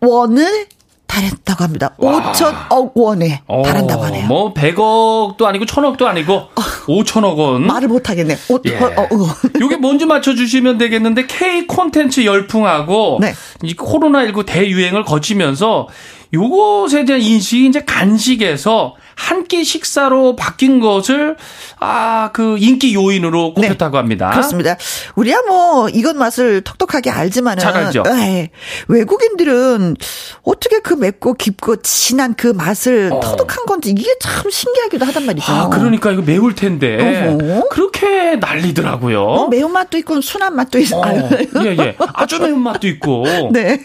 [0.00, 0.66] 원을
[1.12, 1.94] 달했다고 합니다.
[1.98, 4.26] 5천억 원에 달한다고 하네요.
[4.26, 6.48] 뭐 100억도 아니고 1000억도 아니고
[6.86, 7.66] 5천억 원.
[7.66, 8.38] 말을 못 하겠네.
[8.48, 8.78] 오, 예.
[8.78, 9.08] 어, 어, 어.
[9.60, 13.34] 요게 뭔지 맞춰 주시면 되겠는데 K 콘텐츠 열풍하고 네.
[13.62, 15.88] 이 코로나19 대유행을 거치면서
[16.32, 21.36] 요것에 대한 인식이 이제 간식에서 한 끼 식사로 바뀐 것을
[21.80, 24.28] 아 그 인기 요인으로 꼽혔다고 합니다.
[24.28, 24.32] 네.
[24.32, 24.76] 그렇습니다.
[25.16, 28.04] 우리야 뭐 이것 맛을 톡톡하게 알지만은 잘 알죠.
[28.06, 28.50] 에,
[28.88, 29.96] 외국인들은
[30.44, 33.20] 어떻게 그 맵고 깊고 진한 그 맛을 어.
[33.20, 35.52] 터득한 건지 이게 참 신기하기도 하단 말이죠.
[35.52, 37.68] 아, 그러니까 이거 매울 텐데 어허.
[37.70, 39.20] 그렇게 난리더라고요.
[39.22, 41.00] 어, 매운 맛도 있고 순한 맛도 있어.
[41.00, 41.28] 어, 요
[41.64, 41.96] 예, 예.
[42.14, 43.24] 아주 매운 맛도 있고.
[43.52, 43.80] 네.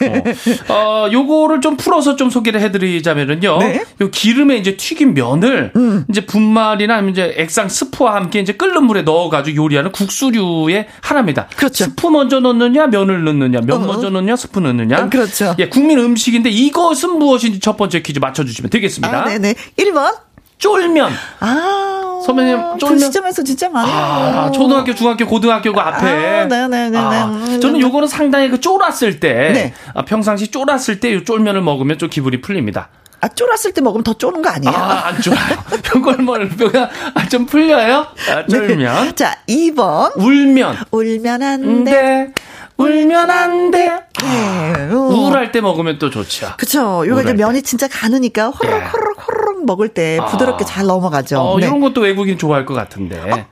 [0.70, 3.58] 어, 어, 요거를 좀 풀어서 좀 소개를 해드리자면은요.
[3.60, 3.84] 네.
[4.02, 5.72] 요 기름에 이제 튀긴 면을
[6.10, 11.48] 이제 분말이나 이제 액상 스프와 함께 이제 끓는 물에 넣어가지고 요리하는 국수류의 하나입니다.
[11.56, 11.86] 그렇죠.
[11.86, 13.86] 스프 먼저 넣느냐, 면을 넣느냐, 면 어.
[13.86, 14.98] 먼저 넣느냐, 스프 넣느냐.
[15.06, 15.56] 어, 그렇죠.
[15.60, 19.22] 예, 국민 음식인데 이것은 무엇인지 첫 번째 퀴즈 맞춰주시면 되겠습니다.
[19.22, 19.54] 아, 네네.
[19.78, 20.16] 1번.
[20.60, 21.12] 쫄면.
[21.40, 22.20] 아.
[22.26, 23.00] 선배님, 그 쫄면.
[23.00, 23.94] 시점에서 진짜 많아요.
[23.96, 26.08] 아, 초등학교, 중학교, 고등학교 그 앞에.
[26.08, 26.98] 아, 네네네네.
[26.98, 29.74] 아, 저는 요거는 상당히 그 쫄았을 때, 네.
[29.94, 32.90] 아, 평상시 쫄았을 때 요 쫄면을 먹으면 좀 기분이 풀립니다.
[33.20, 34.76] 아, 쫄았을 때 먹으면 더 쪼는 거 아니에요?
[34.76, 35.58] 아, 안 좋아요.
[35.96, 38.08] 요걸 뭘, 뼈가 아, 좀 풀려요?
[38.32, 39.06] 아, 쫄면.
[39.06, 39.12] 네.
[39.16, 40.12] 자, 2번.
[40.18, 40.78] 울면.
[40.92, 41.92] 울면 안 돼.
[41.92, 42.34] 네.
[42.78, 43.88] 울면 안 돼.
[43.88, 44.90] 네.
[44.92, 44.96] 어.
[44.96, 46.54] 우울할 때 먹으면 또 좋죠.
[46.58, 47.04] 그쵸.
[47.08, 48.86] 요거 이제 면이 진짜 가느니까 호로록 예.
[48.86, 50.68] 호로록 호로록 먹을 때 부드럽게 아.
[50.68, 51.40] 잘 넘어가죠.
[51.40, 51.66] 어, 네.
[51.66, 53.48] 이런 것도 외국인 좋아할 것 같은데.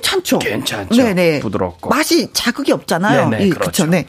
[0.00, 0.38] 괜찮죠.
[0.38, 1.02] 괜찮죠.
[1.02, 1.40] 네네.
[1.40, 1.90] 부드럽고.
[1.90, 3.28] 맛이 자극이 없잖아요.
[3.28, 3.70] 네네, 이, 그렇죠.
[3.70, 3.86] 그쵸.
[3.86, 4.06] 네.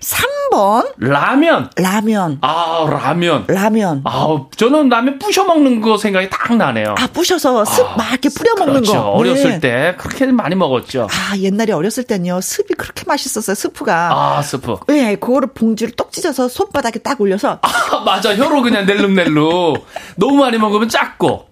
[0.00, 0.92] 3번.
[0.98, 1.70] 라면.
[1.76, 2.38] 라면.
[2.40, 3.44] 아, 라면.
[3.48, 4.02] 라면.
[4.04, 6.94] 아, 저는 라면 부셔 먹는 거 생각이 딱 나네요.
[6.98, 8.92] 아, 부셔서 습 아, 막 이렇게 뿌려 먹는 그렇죠.
[8.92, 9.00] 거.
[9.10, 9.60] 어렸을 네.
[9.60, 11.08] 때 그렇게 많이 먹었죠.
[11.10, 12.40] 아, 옛날에 어렸을 땐요.
[12.40, 13.54] 습이 그렇게 맛있었어요.
[13.54, 14.10] 스프가.
[14.38, 14.76] 아, 스프.
[14.88, 18.34] 네, 그거를 봉지를 똑 찢어서 손바닥에 딱 올려서 아, 맞아.
[18.36, 19.34] 혀로 그냥 낼름낼름.
[20.16, 21.48] 너무 많이 먹으면 작고.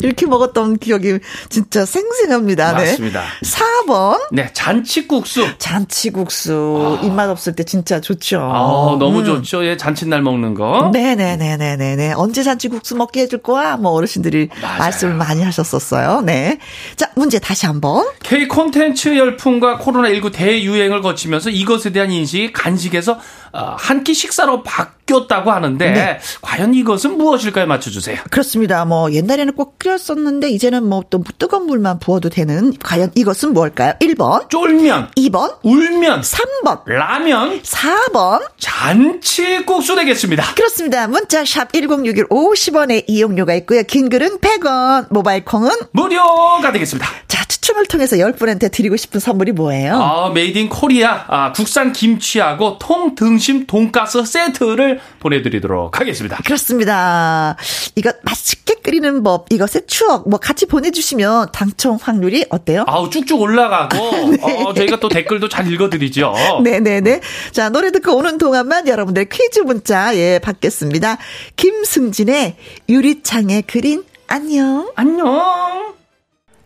[0.00, 2.72] 이렇게 먹었던 기억이 진짜 생생합니다.
[2.76, 2.90] 네.
[2.90, 3.22] 맞습니다.
[3.44, 4.18] 4번.
[4.32, 5.46] 네, 잔치국수.
[5.58, 6.98] 잔치국수.
[7.02, 8.40] 입맛 없을 때 진짜 좋죠.
[8.40, 9.24] 아, 너무 음.
[9.24, 9.64] 좋죠.
[9.66, 10.90] 예, 잔칫날 먹는 거.
[10.92, 12.14] 네네네네네네.
[12.16, 13.76] 언제 잔치국수 먹게 해줄 거야?
[13.76, 14.78] 뭐 어르신들이 맞아요.
[14.78, 16.22] 말씀을 많이 하셨었어요.
[16.22, 16.58] 네.
[16.96, 18.06] 자, 문제 다시 한 번.
[18.22, 23.18] K 콘텐츠 열풍과 코로나19 대유행을 거치면서 이것에 대한 인식이 간식에서
[23.52, 26.18] 어, 한끼 식사로 바뀌 었다고 하는데 네.
[26.40, 27.66] 과연 이것은 무엇일까요?
[27.66, 28.18] 맞춰주세요.
[28.30, 28.84] 그렇습니다.
[28.84, 33.92] 뭐 옛날에는 꼭 끓였었는데 이제는 뭐 또 뜨거운 물만 부어도 되는 과연 이것은 뭘까요?
[34.00, 38.40] 1번, 쫄면, 2번, 울면, 3번, 라면, 4번.
[38.58, 40.54] 잔치국수 되겠습니다.
[40.54, 41.06] 그렇습니다.
[41.08, 43.82] 문자 샵 1061 50원의 이용료가 있고요.
[43.82, 47.06] 긴 글은 100원, 모바일 콩은 무료가 되겠습니다.
[47.28, 49.94] 자, 추첨을 통해서 10분한테 드리고 싶은 선물이 뭐예요?
[49.96, 56.38] 아, made in Korea 아, 국산 김치하고 통 등심 돈가스 세트를 보내드리도록 하겠습니다.
[56.44, 57.56] 그렇습니다.
[57.94, 62.84] 이거 맛있게 끓이는 법, 이것의 추억, 뭐 같이 보내주시면 당첨 확률이 어때요?
[62.88, 63.98] 아우 쭉쭉 올라가고
[64.40, 66.32] 어, 저희가 또 댓글도 잘 읽어드리죠.
[66.64, 67.20] 네네네.
[67.52, 71.18] 자, 노래 듣고 오는 동안만 여러분들 퀴즈 문자, 예, 받겠습니다.
[71.56, 72.56] 김승진의
[72.88, 74.90] 유리창에 그린 안녕.
[74.96, 76.01] 안녕.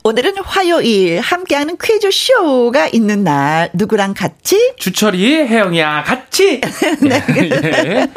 [0.06, 4.56] 오늘은 화요일 함께하는 퀴즈 쇼가 있는 날 누구랑 같이?
[4.78, 6.60] 주철이 혜영이야 같이.
[7.02, 7.24] 네.
[7.36, 8.08] 예.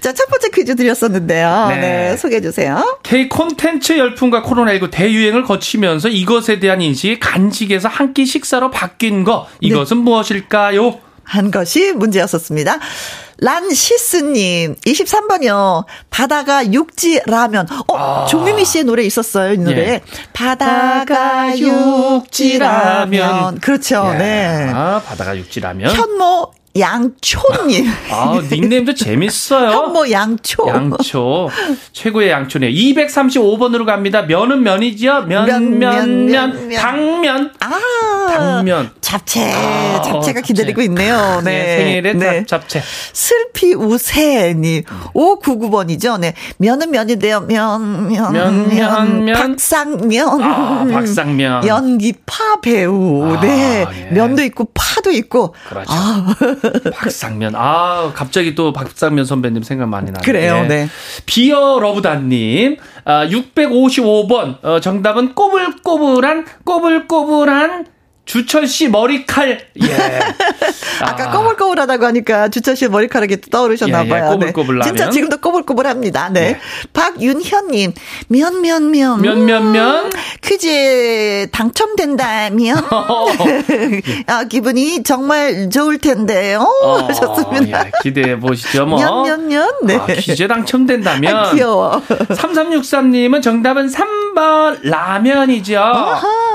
[0.00, 1.66] 자, 첫 번째 퀴즈 드렸었는데요.
[1.68, 1.76] 네.
[1.80, 2.98] 네, 소개해 주세요.
[3.04, 9.46] K 콘텐츠 열풍과 코로나19 대유행을 거치면서 이것에 대한 인식이 간식에서 한 끼 식사로 바뀐 거
[9.60, 10.98] 이것은 무엇일까요?
[11.28, 12.78] 한 것이 문제였었습니다.
[13.40, 15.84] 란시스님, 23번이요.
[16.10, 17.68] 바다가 육지 라면.
[17.88, 19.76] 어, 조미미 씨의 노래 있었어요, 이 노래.
[19.88, 19.92] 아.
[19.92, 20.00] 예.
[20.32, 23.60] 바다가 육지 라면.
[23.60, 24.70] 그렇죠, 네.
[24.74, 25.94] 아 바다가 육지 라면.
[25.94, 27.86] 현모 양초님.
[28.10, 29.70] 아 닉네임도 재밌어요.
[29.70, 30.68] 현모 양초.
[30.68, 31.48] 양초
[31.92, 32.70] 최고의 양초네요.
[32.70, 34.22] 235번으로 갑니다.
[34.22, 35.22] 면은 면이죠.
[35.22, 36.78] 면 면, 면 면, 면.
[36.78, 37.78] 당면 아.
[38.28, 38.90] 당면.
[39.00, 39.50] 잡채.
[39.52, 40.84] 아, 잡채가 어, 기다리고 잡채.
[40.84, 41.40] 있네요.
[41.44, 41.58] 네.
[41.58, 42.44] 네, 생일에 네.
[42.46, 42.82] 잡, 잡채.
[43.12, 44.82] 슬피 우세님.
[45.14, 46.18] 599번이죠.
[46.20, 46.34] 네.
[46.58, 47.40] 면은 면인데요.
[47.42, 49.34] 면, 면, 면, 면, 면.
[49.34, 50.42] 박상면.
[50.42, 51.66] 아, 박상면.
[51.66, 53.36] 연기파 배우.
[53.36, 53.86] 아, 네.
[54.10, 54.14] 예.
[54.14, 55.54] 면도 있고 파도 있고.
[55.68, 55.90] 그렇죠.
[55.90, 56.34] 아,
[56.92, 57.54] 박상면.
[57.56, 60.24] 아, 갑자기 또 박상면 선배님 생각 많이 나네요.
[60.24, 60.88] 그래요, 네.
[61.26, 67.86] 비어 러브다님, 아, 655번, 어, 정답은 꼬불꼬불한, 꼬불꼬불한
[68.28, 69.58] 주철 씨 머리칼.
[69.82, 69.88] 예.
[71.00, 74.30] 아까 아, 꼬불꼬불하다고 하니까 주철 씨의 머리카락이 또 떠오르셨나 예, 예, 봐요.
[74.32, 74.84] 꼬불꼬불 네.
[74.84, 75.08] 진짜.
[75.08, 76.28] 지금도 꼬불꼬불합니다.
[76.28, 76.40] 네.
[76.40, 76.60] 네.
[76.92, 77.94] 박윤현님,
[78.28, 79.22] 면, 면, 면.
[79.22, 80.10] 면, 면, 면.
[80.42, 82.76] 퀴즈에 당첨된다면,
[84.26, 86.66] 아, 기분이 정말 좋을 텐데요.
[87.08, 87.86] 하셨습니다.
[87.86, 88.98] 예, 기대해 보시죠, 뭐.
[88.98, 89.72] 면, 면, 면.
[89.84, 89.96] 네.
[89.96, 91.34] 아, 퀴즈에 당첨된다면.
[91.34, 92.02] 아, 귀여워.
[92.06, 95.82] 3363님은 정답은 3번 라면이죠.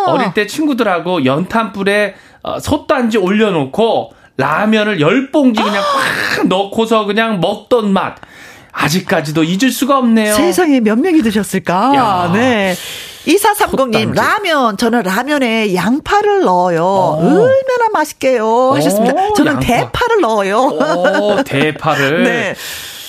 [0.06, 5.82] 어릴 때 친구들하고 연탄 불에 어, 솥단지 올려놓고 라면을 열 봉지 그냥
[6.36, 8.16] 꽉 넣고서 그냥 먹던 맛.
[8.72, 10.34] 아직까지도 잊을 수가 없네요.
[10.34, 11.94] 세상에 몇 명이 드셨을까?
[11.96, 12.32] 야.
[12.34, 12.76] 네.
[13.28, 14.20] 2430님, 솥단지.
[14.20, 16.84] 라면, 저는 라면에 양파를 넣어요.
[16.84, 17.20] 어.
[17.22, 18.72] 얼마나 맛있게요.
[18.74, 19.14] 하셨습니다.
[19.30, 19.66] 오, 저는 양파.
[19.66, 20.58] 대파를 넣어요.
[20.58, 22.24] 오, 대파를.
[22.26, 22.56] 네.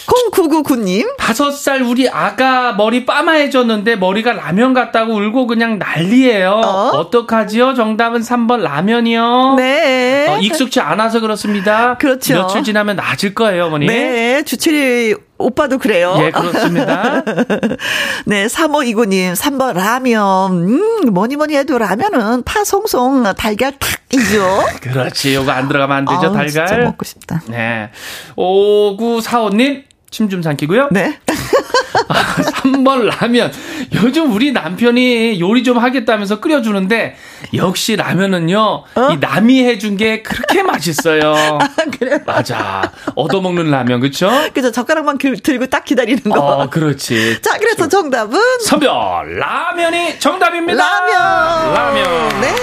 [0.06, 6.50] 0999님, 다섯 살 우리 아가 머리 빠마해졌는데 머리가 라면 같다고 울고 그냥 난리예요.
[6.50, 6.98] 어?
[6.98, 7.10] 어?
[7.10, 9.54] 떡하지요 정답은 3번 라면이요.
[9.56, 10.26] 네.
[10.28, 11.96] 어, 익숙치 않아서 그렇습니다.
[11.96, 12.34] 그렇죠.
[12.34, 13.86] 며칠 지나면 나아질 거예요, 어머니.
[13.86, 16.14] 네, 주철이 오빠도 그래요.
[16.20, 17.22] 예, 그렇습니다.
[18.26, 20.52] 네, 3529님, 3번 라면.
[20.52, 24.62] 음, 뭐니 뭐니 해도 라면은 파 송송 달걀 탁이죠.
[24.82, 25.34] 그렇지.
[25.36, 26.84] 요거 안 들어가면 안 되죠, 진짜 달걀.
[26.84, 27.40] 먹고 싶다.
[27.48, 27.88] 네.
[28.36, 30.88] 5945님, 침 좀 삼키고요.
[30.92, 31.18] 네.
[32.08, 32.14] 아,
[32.62, 33.52] 3번 라면.
[33.94, 37.16] 요즘 우리 남편이 요리 좀 하겠다면서 끓여주는데,
[37.54, 41.34] 역시 라면은요, 이 남이 해준 게 그렇게 맛있어요.
[41.98, 42.20] 그래.
[42.24, 42.92] 맞아.
[43.16, 44.30] 얻어먹는 라면, 그쵸?
[44.54, 44.70] 그죠.
[44.70, 46.38] 젓가락만 들- 들고 딱 기다리는 거.
[46.40, 47.40] 어, 그렇지.
[47.42, 48.92] 자, 그래서 정답은 선별,
[49.38, 50.84] 라면이 정답입니다.
[50.84, 51.74] 라면.
[51.74, 52.40] 라면.
[52.40, 52.54] 네.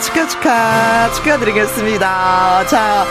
[0.00, 1.10] 축하, 축하.
[1.14, 2.66] 축하드리겠습니다.
[2.66, 3.06] 자,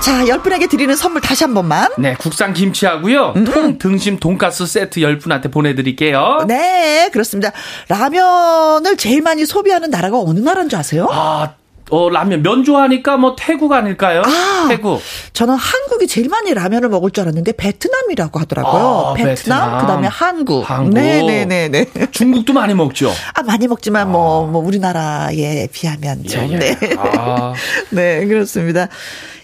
[0.00, 1.88] 자, 열 분에게 드리는 선물 다시 한 번만.
[1.98, 3.34] 네, 국산 김치하고요.
[3.52, 6.44] 통 등심 돈가스 세트 10분한테 보내드릴게요.
[6.46, 7.50] 네, 그렇습니다.
[7.88, 11.08] 라면을 제일 많이 소비하는 나라가 어느 나라인 줄 아세요?
[11.10, 11.54] 아,
[11.90, 12.42] 어, 라면.
[12.42, 14.22] 면 좋아하니까 뭐 태국 아닐까요?
[14.24, 14.66] 아.
[14.68, 15.00] 태국.
[15.32, 18.82] 저는 한국이 제일 많이 라면을 먹을 줄 알았는데 베트남이라고 하더라고요.
[19.08, 19.80] 아, 베트남, 베트남.
[19.80, 20.70] 그다음에 한국.
[20.70, 20.94] 한국.
[20.94, 21.86] 네 네 네 네.
[22.12, 23.10] 중국도 많이 먹죠.
[23.34, 26.58] 아 많이 먹지만 뭐뭐 우리나라에 비하면 좀 예, 예.
[26.58, 26.76] 네.
[26.98, 27.54] 아.
[27.90, 28.88] 네 그렇습니다.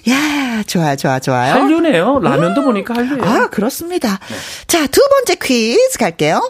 [0.09, 1.55] 야 좋아 좋아 좋아요.
[1.55, 2.19] 한류네요.
[2.21, 3.25] 라면도 보니까 한류예요.
[3.25, 4.19] 아 그렇습니다.
[4.67, 6.41] 자두 번째 퀴즈 갈게요.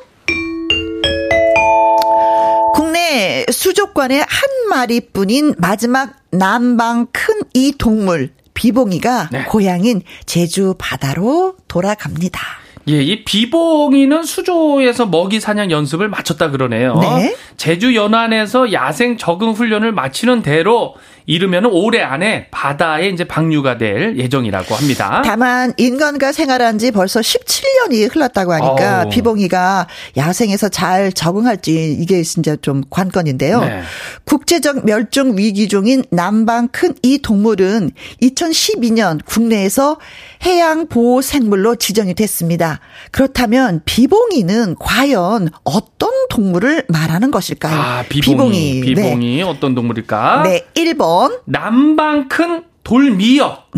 [2.74, 4.26] 국내 수족관에 한
[4.70, 9.44] 마리뿐인 마지막 남방 큰 이 동물 비봉이가 네.
[9.44, 12.40] 고향인 제주 바다로 돌아갑니다.
[12.88, 16.94] 예, 이 비봉이는 수조에서 먹이 사냥 연습을 마쳤다 그러네요.
[16.98, 17.36] 네.
[17.56, 20.94] 제주 연안에서 야생 적응 훈련을 마치는 대로
[21.26, 25.22] 이르면 올해 안에 바다에 이제 방류가 될 예정이라고 합니다.
[25.24, 29.10] 다만 인간과 생활한 지 벌써 17년이 흘렀다고 하니까 어우.
[29.10, 33.60] 비봉이가 야생에서 잘 적응할지 이게 진짜 좀 관건인데요.
[33.60, 33.82] 네.
[34.24, 37.90] 국제적 멸종 위기종인 남방 큰 이 동물은
[38.22, 39.98] 2012년 국내에서
[40.44, 42.80] 해양 보호 생물로 지정이 됐습니다.
[43.10, 47.74] 그렇다면 비봉이는 과연 어떤 동물을 말하는 것일까요?
[47.74, 48.80] 아, 비봉이.
[48.80, 48.94] 비봉이.
[48.94, 50.42] 비봉이, 어떤 동물일까?
[50.44, 50.52] 네.
[50.52, 50.66] 네,
[51.12, 53.70] 1번 남방 큰 돌미역.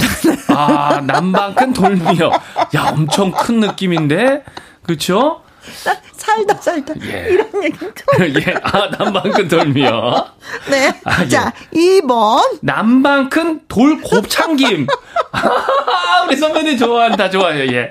[0.49, 2.33] 아, 남방 큰 돌미역.
[2.75, 4.45] 야, 엄청 큰 느낌인데.
[4.83, 5.43] 그렇죠?
[6.17, 7.29] 살다 살다 예.
[7.31, 7.91] 이런 얘기 좀.
[8.21, 8.55] 예.
[8.63, 10.29] 아, 남방 큰 돌미역.
[10.71, 10.93] 네.
[11.05, 11.29] 아, 예.
[11.29, 14.87] 자, 2번 남방 큰 돌 곱창김.
[15.33, 17.91] 아, 우리 선배님 좋아한다, 좋아요, 예.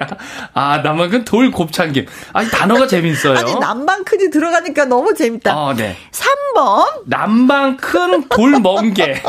[0.53, 2.05] 아, 남방 큰 돌 곱창김.
[2.33, 3.37] 아, 이 단어가 재밌어요.
[3.37, 5.51] 아니 남방 큰이 들어가니까 너무 재밌다.
[5.53, 5.97] 아, 네.
[6.11, 9.21] 3번 남방 큰 돌멍게.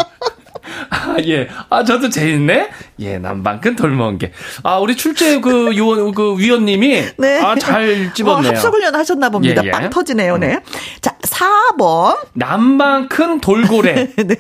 [0.91, 1.49] 아, 예.
[1.71, 2.71] 아, 저도 재밌네?
[3.01, 4.33] 예, 남방 큰 돌멍게.
[4.63, 7.05] 아, 우리 출제 그 요원, 그 위원님이.
[7.19, 7.41] 네.
[7.41, 8.51] 아, 잘 집었네요.
[8.51, 9.63] 어, 합숙훈련 하셨나 봅니다.
[9.63, 9.71] 예, 예.
[9.71, 10.61] 빵 터지네요, 네.
[11.01, 12.17] 자, 4번.
[12.35, 14.11] 남방 큰 돌고래.
[14.17, 14.37] 네.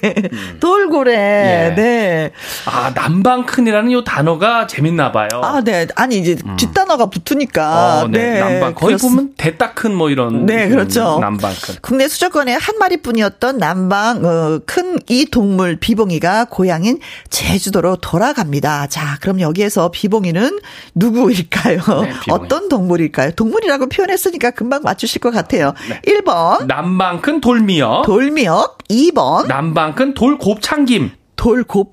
[0.60, 1.12] 돌고래.
[1.14, 1.74] 예.
[1.74, 2.30] 네.
[2.66, 5.28] 아, 남방 큰이라는 요 단어가 재밌나 봐요.
[5.42, 5.86] 아, 네.
[5.96, 8.02] 아니, 이제 뒷단어가 붙으니까.
[8.04, 8.38] 어, 네.
[8.40, 8.74] 남방.
[8.74, 10.46] 거의 그렇습- 보면 대따 큰 뭐 이런.
[10.46, 11.16] 네, 그렇죠.
[11.16, 11.74] 음, 남방 큰.
[11.82, 16.98] 국내 수족관에 한 마리뿐이었던 남방 어, 큰이 동물 비봉이가 고향인
[17.30, 18.86] 제주도로 돌아갑니다.
[18.88, 20.58] 자, 그럼 여기에서 비봉이는
[20.94, 21.76] 누구일까요?
[22.02, 22.26] 네, 비봉이.
[22.30, 23.32] 어떤 동물일까요?
[23.32, 25.74] 동물이라고 표현했으니까 금방 맞추실 것 같아요.
[25.88, 26.00] 네.
[26.06, 28.04] 1번 남 방큰 돌미역.
[28.04, 31.10] 돌미역, 2번 남방 큰 돌곱창김.
[31.36, 31.92] 돌곱,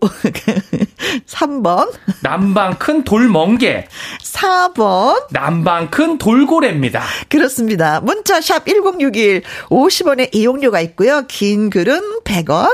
[1.26, 3.88] 3번, 남방 큰 돌멍게.
[4.22, 5.26] 4번.
[5.32, 7.02] 남방 큰 돌고래입니다.
[7.28, 8.00] 그렇습니다.
[8.02, 11.24] 문자 샵 1061 50원의 이용료가 있고요.
[11.28, 12.70] 긴 글은 100원.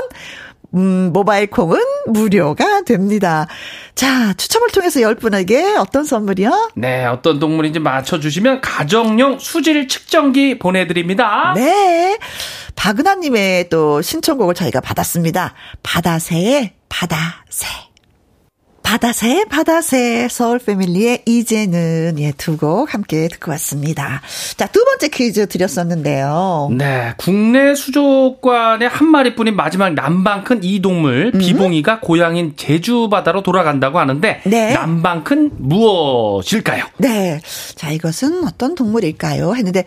[0.74, 3.46] 음, 모바일 콩은 무료가 됩니다.
[3.94, 6.72] 자, 추첨을 통해서 10분에게 어떤 선물이요?
[6.76, 11.54] 네, 어떤 동물인지 맞춰주시면 가정용 수질 측정기 보내드립니다.
[11.56, 12.18] 네.
[12.76, 15.54] 박은하님의 또 신청곡을 저희가 받았습니다.
[15.82, 17.87] 바다새의 바다새.
[18.88, 24.22] 바다새, 바다새, 서울 패밀리의 이제는, 예, 두 곡 함께 듣고 왔습니다.
[24.56, 26.70] 자, 두 번째 퀴즈 드렸었는데요.
[26.72, 33.98] 네, 국내 수족관에 한 마리뿐인 마지막 남방 큰 이 동물 비봉이가 고향인 제주 바다로 돌아간다고
[33.98, 34.72] 하는데 네.
[34.72, 36.86] 남방 큰 무엇일까요?
[36.96, 37.40] 네.
[37.74, 39.54] 자, 이것은 어떤 동물일까요?
[39.54, 39.84] 했는데,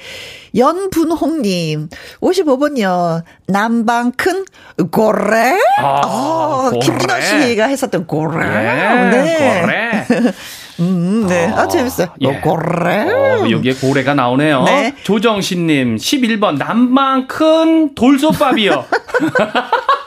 [0.55, 1.89] 연분홍님,
[2.21, 3.23] 55번이요.
[3.47, 4.45] 남방 큰
[4.91, 5.57] 고래?
[5.79, 6.79] 아, 어, 고래.
[6.79, 8.45] 김진호 씨가 했었던 고래.
[8.45, 10.07] 예, 고래.
[10.79, 11.47] 음, 네.
[11.47, 12.07] 아, 아, 재밌어요.
[12.21, 12.27] 예.
[12.27, 13.07] 어, 고래.
[13.09, 14.63] 어, 여기에 고래가 나오네요.
[14.63, 14.95] 네.
[15.03, 18.85] 조정신님 11번 남방 큰 돌솥밥이요.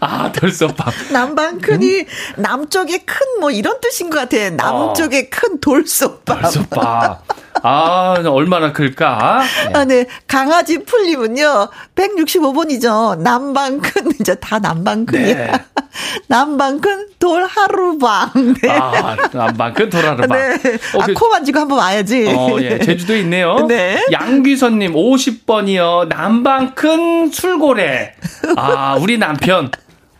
[0.00, 0.92] 아 돌솥밥.
[1.12, 2.04] 남방 큰이 음?
[2.36, 4.50] 남쪽에 큰뭐 이런 뜻인 것 같아.
[4.50, 6.38] 남쪽에 큰 돌솥밥.
[6.38, 6.42] 어.
[6.42, 7.24] 돌솥밥.
[7.62, 9.42] 아 얼마나 클까?
[9.68, 9.72] 네.
[9.78, 10.06] 아, 네.
[10.26, 13.18] 강아지 풀림은요, 165번이죠.
[13.20, 15.34] 남방 큰, 이제 다 남방 큰이야.
[15.34, 15.52] 네.
[16.28, 18.30] 남방 큰 돌하루방.
[18.60, 18.68] 네.
[18.70, 20.28] 아 남방 큰 돌아르밥.
[20.28, 20.54] 네.
[20.94, 22.26] 어, 아, 그- 코 만지고 한번 와야지.
[22.36, 22.78] 어, 예.
[22.80, 23.64] 제주도에 있네요.
[23.68, 24.04] 네.
[24.10, 26.08] 양귀선님 50번이요.
[26.08, 28.14] 남방 큰 술고래.
[28.56, 29.70] 아, 우리 남편.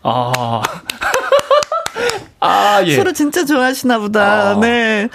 [0.05, 0.63] 아.
[2.41, 2.95] 아, 예.
[2.95, 4.51] 술을 진짜 좋아하시나 보다.
[4.51, 4.61] 아.
[4.61, 5.09] 네.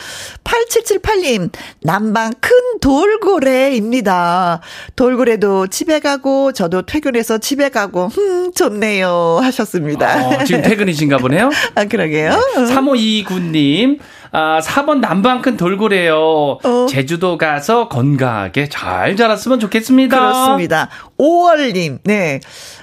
[0.43, 1.51] 8778님,
[1.83, 4.61] 남방 큰 돌고래입니다.
[4.95, 9.39] 돌고래도 집에 가고, 저도 퇴근해서 집에 가고, 흠, 좋네요.
[9.43, 10.27] 하셨습니다.
[10.27, 11.51] 어, 지금 퇴근이신가 보네요.
[11.75, 12.31] 아, 그러게요.
[12.55, 13.99] 3529님,
[14.31, 16.59] 아, 4번 남방 큰 돌고래요.
[16.63, 16.85] 어.
[16.89, 20.17] 제주도 가서 건강하게 잘 자랐으면 좋겠습니다.
[20.17, 20.89] 그렇습니다.
[21.17, 22.39] 5월님, 네.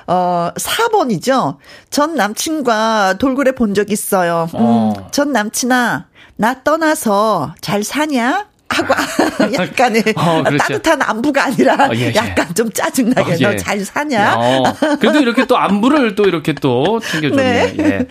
[0.07, 1.57] 어, 4번이죠.
[1.91, 4.49] 전 남친과 돌고래 본 적 있어요.
[4.55, 4.95] 음, 어.
[5.13, 8.47] 전 남친아, 나 떠나서 잘 사냐?
[8.69, 8.95] 하고
[9.55, 10.59] 약간의 어, 그렇죠.
[10.59, 12.15] 따뜻한 안부가 아니라 어, 예, 예.
[12.17, 13.47] 약간 좀 짜증나게 어, 예.
[13.53, 14.35] 너잘 사냐?
[14.37, 14.63] 어,
[14.99, 17.67] 그래도 이렇게 또 안부를 또 이렇게 또 챙겨줬네요.
[17.77, 17.85] 네.
[17.85, 18.07] 예.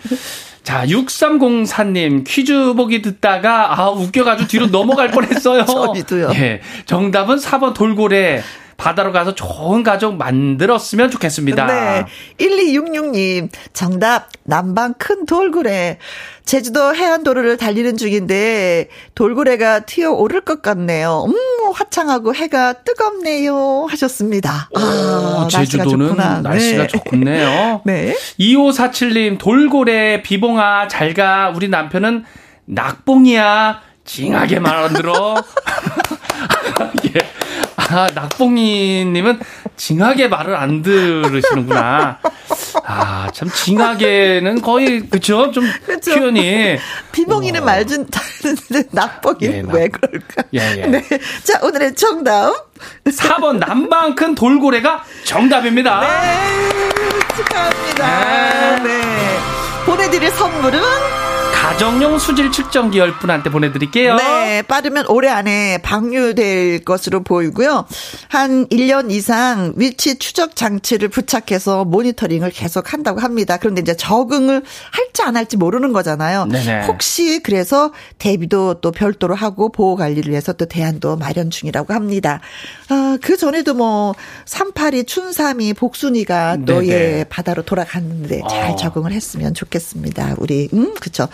[0.66, 5.62] 자, 6304님, 퀴즈 보기 듣다가, 아, 웃겨가지고 뒤로 넘어갈 뻔 했어요.
[5.94, 6.32] 저희도요.
[6.34, 6.60] 예.
[6.86, 8.42] 정답은 4번 돌고래.
[8.76, 11.66] 바다로 가서 좋은 가족 만들었으면 좋겠습니다.
[11.66, 12.04] 네.
[12.38, 15.98] 1266님, 정답, 남방 큰 돌고래.
[16.44, 21.24] 제주도 해안도로를 달리는 중인데, 돌고래가 튀어 오를 것 같네요.
[21.26, 23.86] 음, 화창하고 해가 뜨겁네요.
[23.90, 24.68] 하셨습니다.
[24.76, 26.40] 아, 오, 날씨가 제주도는 좋구나.
[26.42, 27.00] 날씨가 네.
[27.10, 27.80] 좋네요.
[27.84, 28.14] 네.
[28.38, 31.50] 2547님, 돌고래, 비봉아, 잘 가.
[31.54, 32.24] 우리 남편은
[32.66, 33.80] 낙봉이야.
[34.04, 35.42] 징하게 말안 들어.
[37.06, 37.20] 예.
[37.88, 39.40] 아, 낙봉이님은
[39.76, 42.18] 징하게 말을 안 들으시는구나.
[42.84, 45.50] 아, 참, 징하게는 거의, 그쵸?
[45.52, 46.14] 좀, 그쵸.
[46.14, 46.78] 표현이.
[47.12, 50.42] 비봉이는 말 좀 다르는데, 낙봉이는 예, 낙- 왜 그럴까?
[50.54, 50.86] 예, 예.
[50.86, 51.04] 네.
[51.44, 52.52] 자, 오늘의 정답.
[53.04, 56.00] 4번 남방 큰 돌고래가 정답입니다.
[56.00, 56.88] 네.
[57.36, 58.82] 축하합니다.
[58.82, 59.38] 네.
[59.84, 60.80] 보내드릴 선물은
[61.66, 64.14] 가정용 수질 측정기 10분한테 보내드릴게요.
[64.14, 67.86] 네, 빠르면 올해 안에 방류될 것으로 보이고요.
[68.28, 73.56] 한 1년 이상 위치 추적 장치를 부착해서 모니터링을 계속 한다고 합니다.
[73.56, 74.62] 그런데 이제 적응을
[74.92, 76.44] 할지 안 할지 모르는 거잖아요.
[76.46, 76.86] 네네.
[76.86, 82.40] 혹시 그래서 대비도 또 별도로 하고 보호 관리를 위해서 또 대안도 마련 중이라고 합니다.
[82.90, 84.14] 아, 그 전에도 뭐
[84.44, 86.86] 38이 춘삼이 복순이가 또.
[86.86, 88.76] 예, 바다로 돌아갔는데 잘 어.
[88.76, 90.36] 적응을 했으면 좋겠습니다.
[90.38, 91.26] 우리 음, 그렇죠.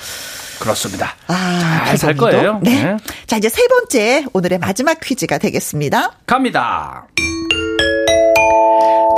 [0.58, 1.14] 그렇습니다.
[1.26, 2.36] 아, 잘살 비봉이도?
[2.38, 2.60] 거예요.
[2.62, 2.84] 네.
[2.84, 2.96] 네.
[3.26, 6.12] 자, 이제 세 번째 오늘의 마지막 퀴즈가 되겠습니다.
[6.26, 7.06] 갑니다.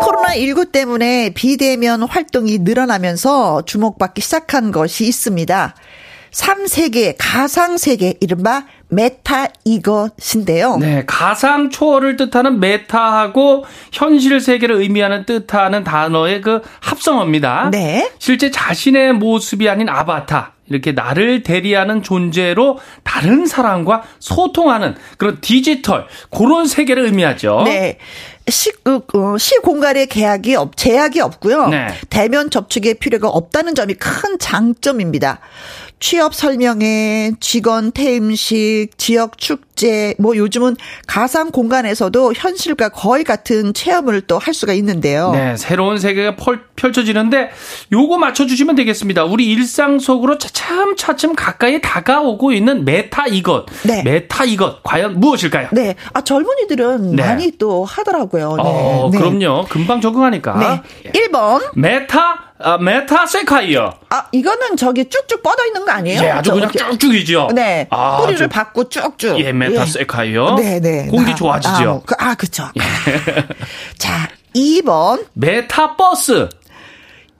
[0.00, 5.74] 코로나19 때문에 비대면 활동이 늘어나면서 주목받기 시작한 것이 있습니다.
[6.30, 10.78] 3세계, 가상세계, 이른바 메타 이것인데요.
[10.78, 17.70] 네, 가상 초월을 뜻하는 메타하고 현실 세계를 의미하는 뜻하는 단어의 그 합성어입니다.
[17.70, 18.10] 네.
[18.18, 20.53] 실제 자신의 모습이 아닌 아바타.
[20.68, 27.62] 이렇게 나를 대리하는 존재로 다른 사람과 소통하는 그런 디지털 그런 세계를 의미하죠.
[27.64, 27.98] 네.
[28.48, 31.68] 시, 어, 어, 시 공간의 계약이 없, 제약이 없고요.
[31.68, 31.86] 네.
[32.10, 35.40] 대면 접촉의 필요가 없다는 점이 큰 장점입니다.
[36.00, 40.76] 취업 설명회, 직원 퇴임식, 지역 축제, 뭐 요즘은
[41.06, 45.30] 가상 공간에서도 현실과 거의 같은 체험을 또 할 수가 있는데요.
[45.32, 47.50] 네, 새로운 세계가 펼, 펼쳐지는데
[47.92, 49.24] 요거 맞춰주시면 되겠습니다.
[49.24, 53.64] 우리 일상 속으로 차츰 차츰 가까이 다가오고 있는 메타 이것.
[53.84, 54.02] 네.
[54.02, 55.68] 메타 이것 과연 무엇일까요?
[55.72, 55.94] 네.
[56.12, 57.22] 아, 젊은이들은 네.
[57.22, 58.56] 많이 또 하더라고요.
[58.56, 58.62] 네.
[58.64, 59.18] 어, 네.
[59.18, 59.64] 그럼요.
[59.70, 60.58] 금방 적응하니까.
[60.58, 60.82] 네.
[61.06, 61.10] 예.
[61.12, 61.62] 1번.
[61.74, 63.94] 메타 아, 메타세쿼이아.
[64.10, 66.22] 아, 이거는 저기 쭉쭉 뻗어 있는 거 아니에요?
[66.22, 66.98] 예, 아주 그냥 저기.
[66.98, 67.48] 쭉쭉이죠.
[67.54, 67.86] 네.
[67.90, 69.40] 아, 뿌리를 좀- 박고 쭉쭉.
[69.40, 70.54] 예, 메타세쿼이아.
[70.56, 71.06] 네, 네.
[71.08, 72.02] 공기 나- 좋아지죠.
[72.02, 72.64] 아, 그, 아, 그쵸.
[73.98, 75.26] 자, 2번.
[75.34, 76.48] 메타 버스.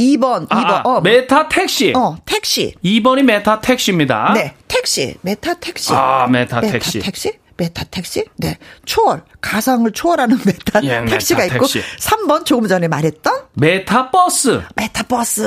[0.00, 0.48] 2번.
[0.48, 0.50] 2번.
[0.50, 1.92] 아, 아, 어, 메타 택시.
[1.96, 2.74] 어, 택시.
[2.84, 4.32] 2번이 메타 택시입니다.
[4.34, 5.14] 네, 택시.
[5.22, 5.92] 메타 택시.
[5.94, 6.98] 아, 메타 메타 택시.
[6.98, 7.32] 택시?
[7.57, 8.24] 메타 택시?
[8.36, 8.59] 네.
[8.84, 9.22] 초월.
[9.40, 11.66] 가상을 초월하는 메타 예, 메타 택시가 있고.
[11.66, 11.82] 택시.
[12.00, 14.62] 3번 조금 전에 말했던 메타 버스.
[14.76, 15.42] 메타 버스.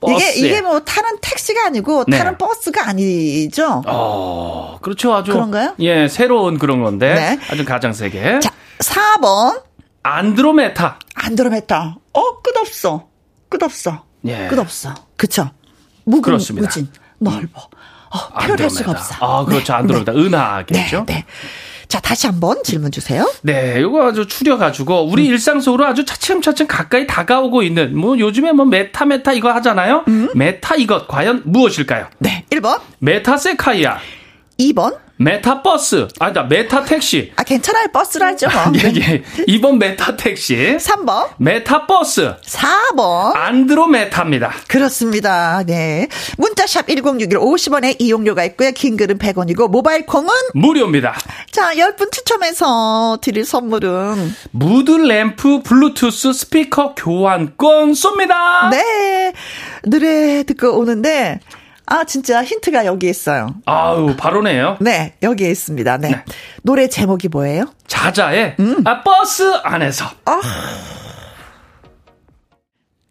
[0.00, 0.14] 버스.
[0.14, 2.18] 이게 이게 뭐 타는 택시가 아니고 네.
[2.18, 3.82] 타는 버스가 아니죠.
[3.86, 5.14] 어, 그렇죠.
[5.14, 5.32] 아주.
[5.32, 5.74] 그런가요?
[5.80, 7.14] 예, 새로운 그런 건데.
[7.14, 7.38] 네.
[7.50, 8.40] 아주 가상세계.
[8.40, 9.62] 자, 4번
[10.02, 10.98] 안드로메다.
[11.14, 11.96] 안드로메다.
[12.12, 13.08] 어, 끝없어.
[13.48, 14.04] 끝없어.
[14.26, 14.46] 예.
[14.48, 14.94] 끝없어.
[15.16, 15.50] 그쵸?
[16.22, 16.66] 그렇습니다.
[16.68, 16.88] 무진.
[17.18, 17.68] 넓어.
[18.16, 18.90] 어, 표현할 수가 안드로메다.
[18.90, 19.14] 없어.
[19.20, 19.72] 아, 그렇죠.
[19.72, 20.12] 네, 안드로메다.
[20.12, 20.18] 네.
[20.18, 21.04] 은하겠죠.
[21.06, 21.24] 네, 네.
[21.88, 23.30] 자, 다시 한번 질문 주세요.
[23.42, 25.12] 네, 요거 아주 추려가지고 음.
[25.12, 30.04] 우리 일상 속으로 아주 차츰차츰 가까이 다가오고 있는 뭐 요즘에 뭐 메타 메타 이거 하잖아요.
[30.08, 30.28] 음.
[30.34, 32.08] 메타 이것 과연 무엇일까요?
[32.18, 32.44] 네.
[32.50, 33.98] 1번, 메타세쿼이아,
[34.58, 34.96] 2번.
[35.18, 37.32] 메타 버스, 아니다 메타 택시.
[37.36, 37.86] 아, 괜찮아요.
[37.92, 38.48] 버스를 하죠.
[38.50, 38.72] 뭐.
[38.76, 39.22] 예, 예.
[39.48, 43.34] 2번 메타 택시, 3번, 메타 버스, 4번.
[43.34, 44.52] 안드로메타입니다.
[44.68, 45.62] 그렇습니다.
[45.66, 46.08] 네.
[46.36, 48.72] 문자샵 1061 50원의 이용료가 있고요.
[48.72, 51.14] 긴 글은 100원이고 모바일 콩은 무료입니다.
[51.50, 58.68] 자, 10분 추첨해서 드릴 선물은 무드 램프 블루투스 스피커 교환권 쏩니다.
[58.70, 59.32] 네.
[59.84, 61.40] 노래 듣고 오는데
[61.86, 63.54] 아, 진짜 힌트가 여기 있어요.
[63.64, 64.76] 아우, 바로네요.
[64.80, 65.98] 네, 여기에 있습니다.
[65.98, 66.08] 네.
[66.08, 66.24] 네.
[66.62, 67.66] 노래 제목이 뭐예요?
[67.86, 68.82] 자자의 음.
[68.84, 70.06] 아, 버스 안에서.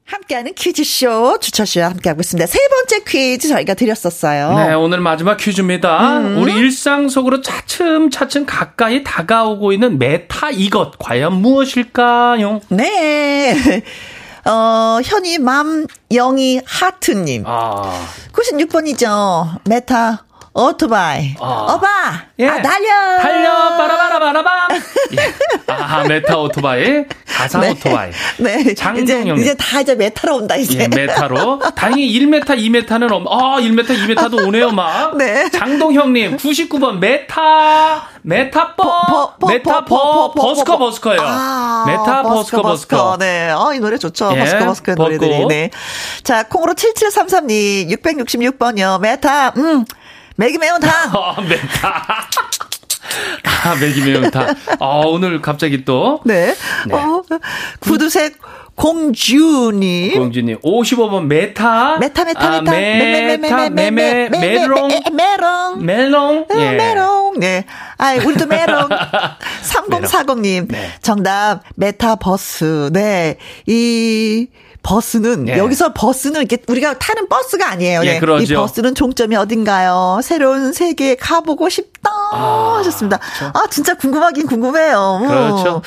[0.05, 2.45] 함께하는 퀴즈쇼 주철 씨와 함께하고 있습니다.
[2.45, 4.53] 세 번째 퀴즈 저희가 드렸었어요.
[4.55, 6.19] 네, 오늘 마지막 퀴즈입니다.
[6.19, 6.37] 음.
[6.37, 12.61] 우리 일상 속으로 차츰차츰 가까이 다가오고 있는 메타 이것 과연 무엇일까요?
[12.69, 13.83] 네.
[14.45, 17.43] 어, 현이 맘 영이 하트님.
[17.45, 19.59] 아, 96번이죠.
[19.67, 20.25] 메타
[20.57, 21.35] 오토바이.
[21.41, 21.45] 아.
[21.73, 21.87] 어바.
[22.39, 22.47] 예.
[22.47, 23.17] 아, 달려.
[23.21, 24.69] 달려 빠라바라바라밤.
[25.17, 25.33] 예.
[25.67, 28.11] 아, 메타 오토바이, 가상 오토바이.
[28.37, 28.61] 네.
[28.61, 29.37] 이제, 장동영.
[29.37, 30.79] 이제 다 이제 메타로 온다, 이제.
[30.79, 31.59] 예, 메타로.
[31.75, 35.17] 다행히 1메타, 2메타는 없, 아, 1메타, 2메타도 오네요, 막.
[35.17, 35.49] 네.
[35.49, 41.21] 장동형님, 99번, 메타, 메타버, 메타버, 버- 버스커, 버- 버스커예요.
[41.21, 43.17] 아, 메타, 버스커, 버스커.
[43.19, 43.49] 네.
[43.51, 44.31] 어, 이 노래 좋죠.
[44.35, 45.03] 예, 버스커, 버스커 버스커.
[45.03, 45.45] 노래들이.
[45.47, 45.69] 네.
[46.23, 49.01] 자, 콩으로 7733님, 666번이요.
[49.01, 49.83] 메타, 음,
[50.35, 50.89] 매기 매운탕.
[50.89, 52.05] 아, 메타.
[53.63, 54.55] 아, 메기 매운탕.
[54.79, 56.21] 아, 오늘 갑자기 또.
[56.25, 56.53] 네.
[56.87, 56.93] 네.
[56.93, 57.23] 어,
[57.79, 58.37] 구두색
[58.75, 60.13] 공주님.
[60.19, 61.97] 공주님, 55번 메타.
[61.99, 62.71] 메타, 메타, 아, 메타.
[63.37, 64.89] 메타, 메메, 메롱.
[65.81, 66.45] 메롱.
[66.51, 66.71] 어, 예.
[66.71, 67.39] 메롱.
[67.39, 67.65] 네.
[67.97, 68.89] 아이, 우리도 메롱.
[69.63, 70.67] 3040님.
[70.69, 70.91] 네.
[71.01, 72.89] 정답, 메타버스.
[72.91, 73.37] 네.
[73.65, 74.47] 이,
[74.85, 75.57] 버스는, 예.
[75.57, 78.01] 여기서 버스는 이렇게 우리가 타는 버스가 아니에요.
[78.05, 78.43] 예, 네.
[78.43, 80.19] 이 버스는 종점이 어딘가요?
[80.21, 82.11] 새로운 세계에 가보고 싶다.
[82.31, 83.19] 아, 하셨습니다.
[83.53, 85.19] 아, 진짜 궁금하긴 궁금해요.
[85.23, 85.27] 음.
[85.27, 85.81] 그렇죠.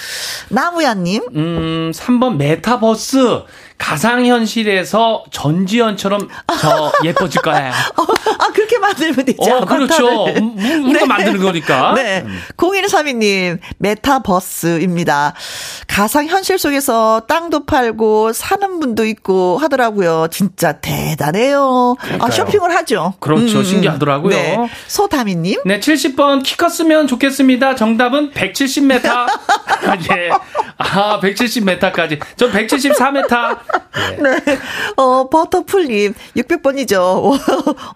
[0.48, 1.22] 나무야님.
[1.36, 3.44] 음, 3번 메타버스.
[3.78, 6.28] 가상현실에서 전지현처럼
[6.60, 7.72] 저 예뻐질 거예요.
[7.72, 9.38] 아, 그렇게 만들면 되죠.
[9.42, 10.26] 어, 그렇죠.
[10.26, 11.94] 음, 우리가 만드는 거니까.
[11.96, 12.24] 네.
[12.56, 15.34] 0132님, 메타버스입니다.
[15.86, 20.28] 가상현실 속에서 땅도 팔고 사는 분도 있고 하더라고요.
[20.30, 21.96] 진짜 대단해요.
[21.98, 22.30] 아, 그러니까요.
[22.32, 23.14] 쇼핑을 하죠.
[23.20, 23.62] 그렇죠.
[23.62, 24.30] 신기하더라고요.
[24.30, 24.58] 네.
[24.88, 25.60] 소다미님.
[25.64, 27.74] 네, 70번 키 컸으면 좋겠습니다.
[27.76, 29.02] 정답은 170m.
[30.12, 30.30] 예.
[30.78, 32.20] 아, 170m까지.
[32.36, 33.58] 전 174m.
[34.18, 34.22] 예.
[34.22, 34.58] 네.
[34.96, 37.38] 어, 버터풀님, 600번이죠.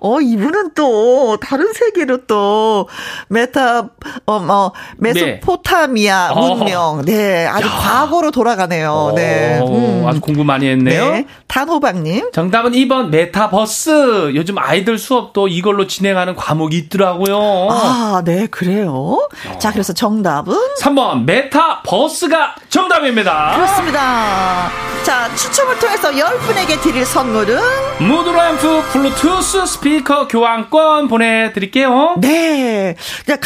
[0.01, 2.89] 어, 이분은 또, 다른 세계로 또,
[3.29, 3.87] 메타, 어,
[4.27, 6.41] 어, 메소포타미아 네.
[6.41, 7.03] 문명.
[7.05, 7.47] 네.
[7.47, 9.13] 아주 과거로 돌아가네요.
[9.15, 9.61] 네.
[9.61, 10.07] 오, 음.
[10.07, 11.13] 아주 공부 많이 했네요.
[11.13, 11.27] 네.
[11.49, 12.31] 단호박님.
[12.33, 14.33] 정답은 2번 메타버스.
[14.35, 17.69] 요즘 아이들 수업도 이걸로 진행하는 과목이 있더라고요.
[17.71, 19.29] 아, 네, 그래요.
[19.59, 20.55] 자, 그래서 정답은?
[20.81, 23.53] 3번 메타버스가 정답입니다.
[23.55, 24.71] 그렇습니다.
[25.05, 27.57] 자, 추첨을 통해서 10분에게 드릴 선물은?
[28.01, 32.17] 무드램프 블루투스 스피커 교환권 보내드릴게요.
[32.19, 32.97] 네.
[33.23, 33.37] 이제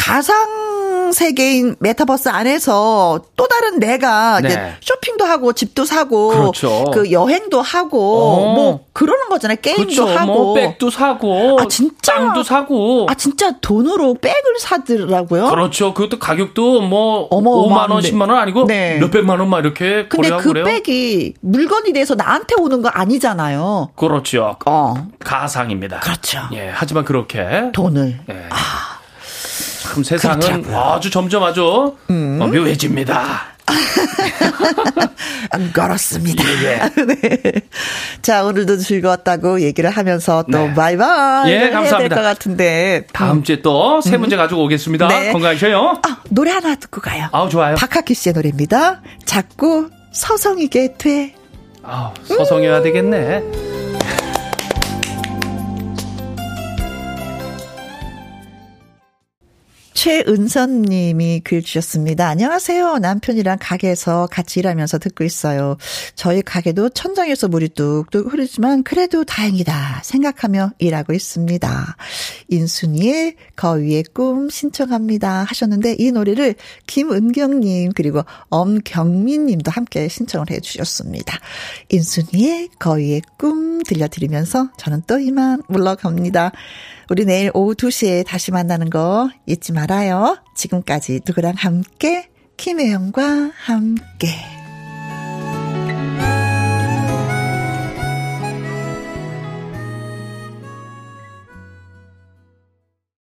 [1.07, 4.75] 가상 세계인 메타버스 안에서 또 다른 내가 네.
[4.81, 6.85] 쇼핑도 하고 집도 사고 그렇죠.
[6.93, 8.53] 그 여행도 하고 어.
[8.53, 9.57] 뭐 그러는 거잖아요.
[9.61, 10.07] 게임도 그렇죠.
[10.07, 10.33] 하고.
[10.33, 12.15] 뭐 백도 사고, 아, 진짜?
[12.15, 13.05] 땅도 사고.
[13.09, 15.49] 아 진짜 돈으로 백을 사더라고요.
[15.49, 15.93] 그렇죠.
[15.93, 17.75] 그것도 가격도 뭐 어마어마한데.
[17.75, 18.97] 5만 원, 10만 원 아니고 네.
[18.99, 20.65] 몇백만 원만 이렇게 근데 그 그래요.
[20.65, 23.91] 백이 물건이 돼서 나한테 오는 거 아니잖아요.
[23.95, 24.57] 그렇죠.
[24.65, 25.07] 어.
[25.19, 25.99] 가상입니다.
[25.99, 26.39] 그렇죠.
[26.53, 28.19] 예, 하지만 그렇게 돈을.
[28.29, 28.43] 예.
[29.93, 30.77] 참 세상은 그렇더라고요.
[30.93, 32.39] 아주 점점 아주 음.
[32.41, 33.57] 어, 묘해집니다.
[35.51, 36.43] 안 걸었습니다.
[36.63, 37.53] 예, 네.
[38.21, 40.73] 자, 오늘도 즐거웠다고 얘기를 하면서 또 네.
[40.73, 41.51] 바이바이.
[41.51, 41.97] 예, 감사합니다.
[41.97, 43.07] 해야 될것 같은데.
[43.13, 45.07] 다음 주에 또새 문제 가지고 오겠습니다.
[45.07, 45.09] 음.
[45.09, 45.31] 네.
[45.33, 45.99] 건강하셔요.
[46.07, 47.27] 아, 노래 하나 듣고 가요.
[47.31, 47.75] 아우 좋아요.
[47.75, 49.01] 박학기 씨의 노래입니다.
[49.25, 51.33] 자꾸 서성이게 돼.
[51.83, 53.66] 아우 서성해야 되겠네.
[59.97, 62.27] 최은선 님이 글 주셨습니다.
[62.27, 62.99] 안녕하세요.
[62.99, 65.75] 남편이랑 가게에서 같이 일하면서 듣고 있어요.
[66.13, 71.97] 저희 가게도 천장에서 물이 뚝뚝 흐르지만 그래도 다행이다 생각하며 일하고 있습니다.
[72.47, 76.53] 인순이의 거위의 꿈 신청합니다 하셨는데 이 노래를
[76.85, 81.39] 김은경 님 그리고 엄경민 님도 함께 신청을 해 주셨습니다.
[81.89, 86.51] 인순이의 거위의 꿈 들려드리면서 저는 또 이만 물러갑니다.
[87.09, 90.37] 우리 내일 오후 2시에 다시 만나는 거 잊지 말아요.
[90.55, 94.56] 지금까지 누구랑 함께, 김혜영과 함께.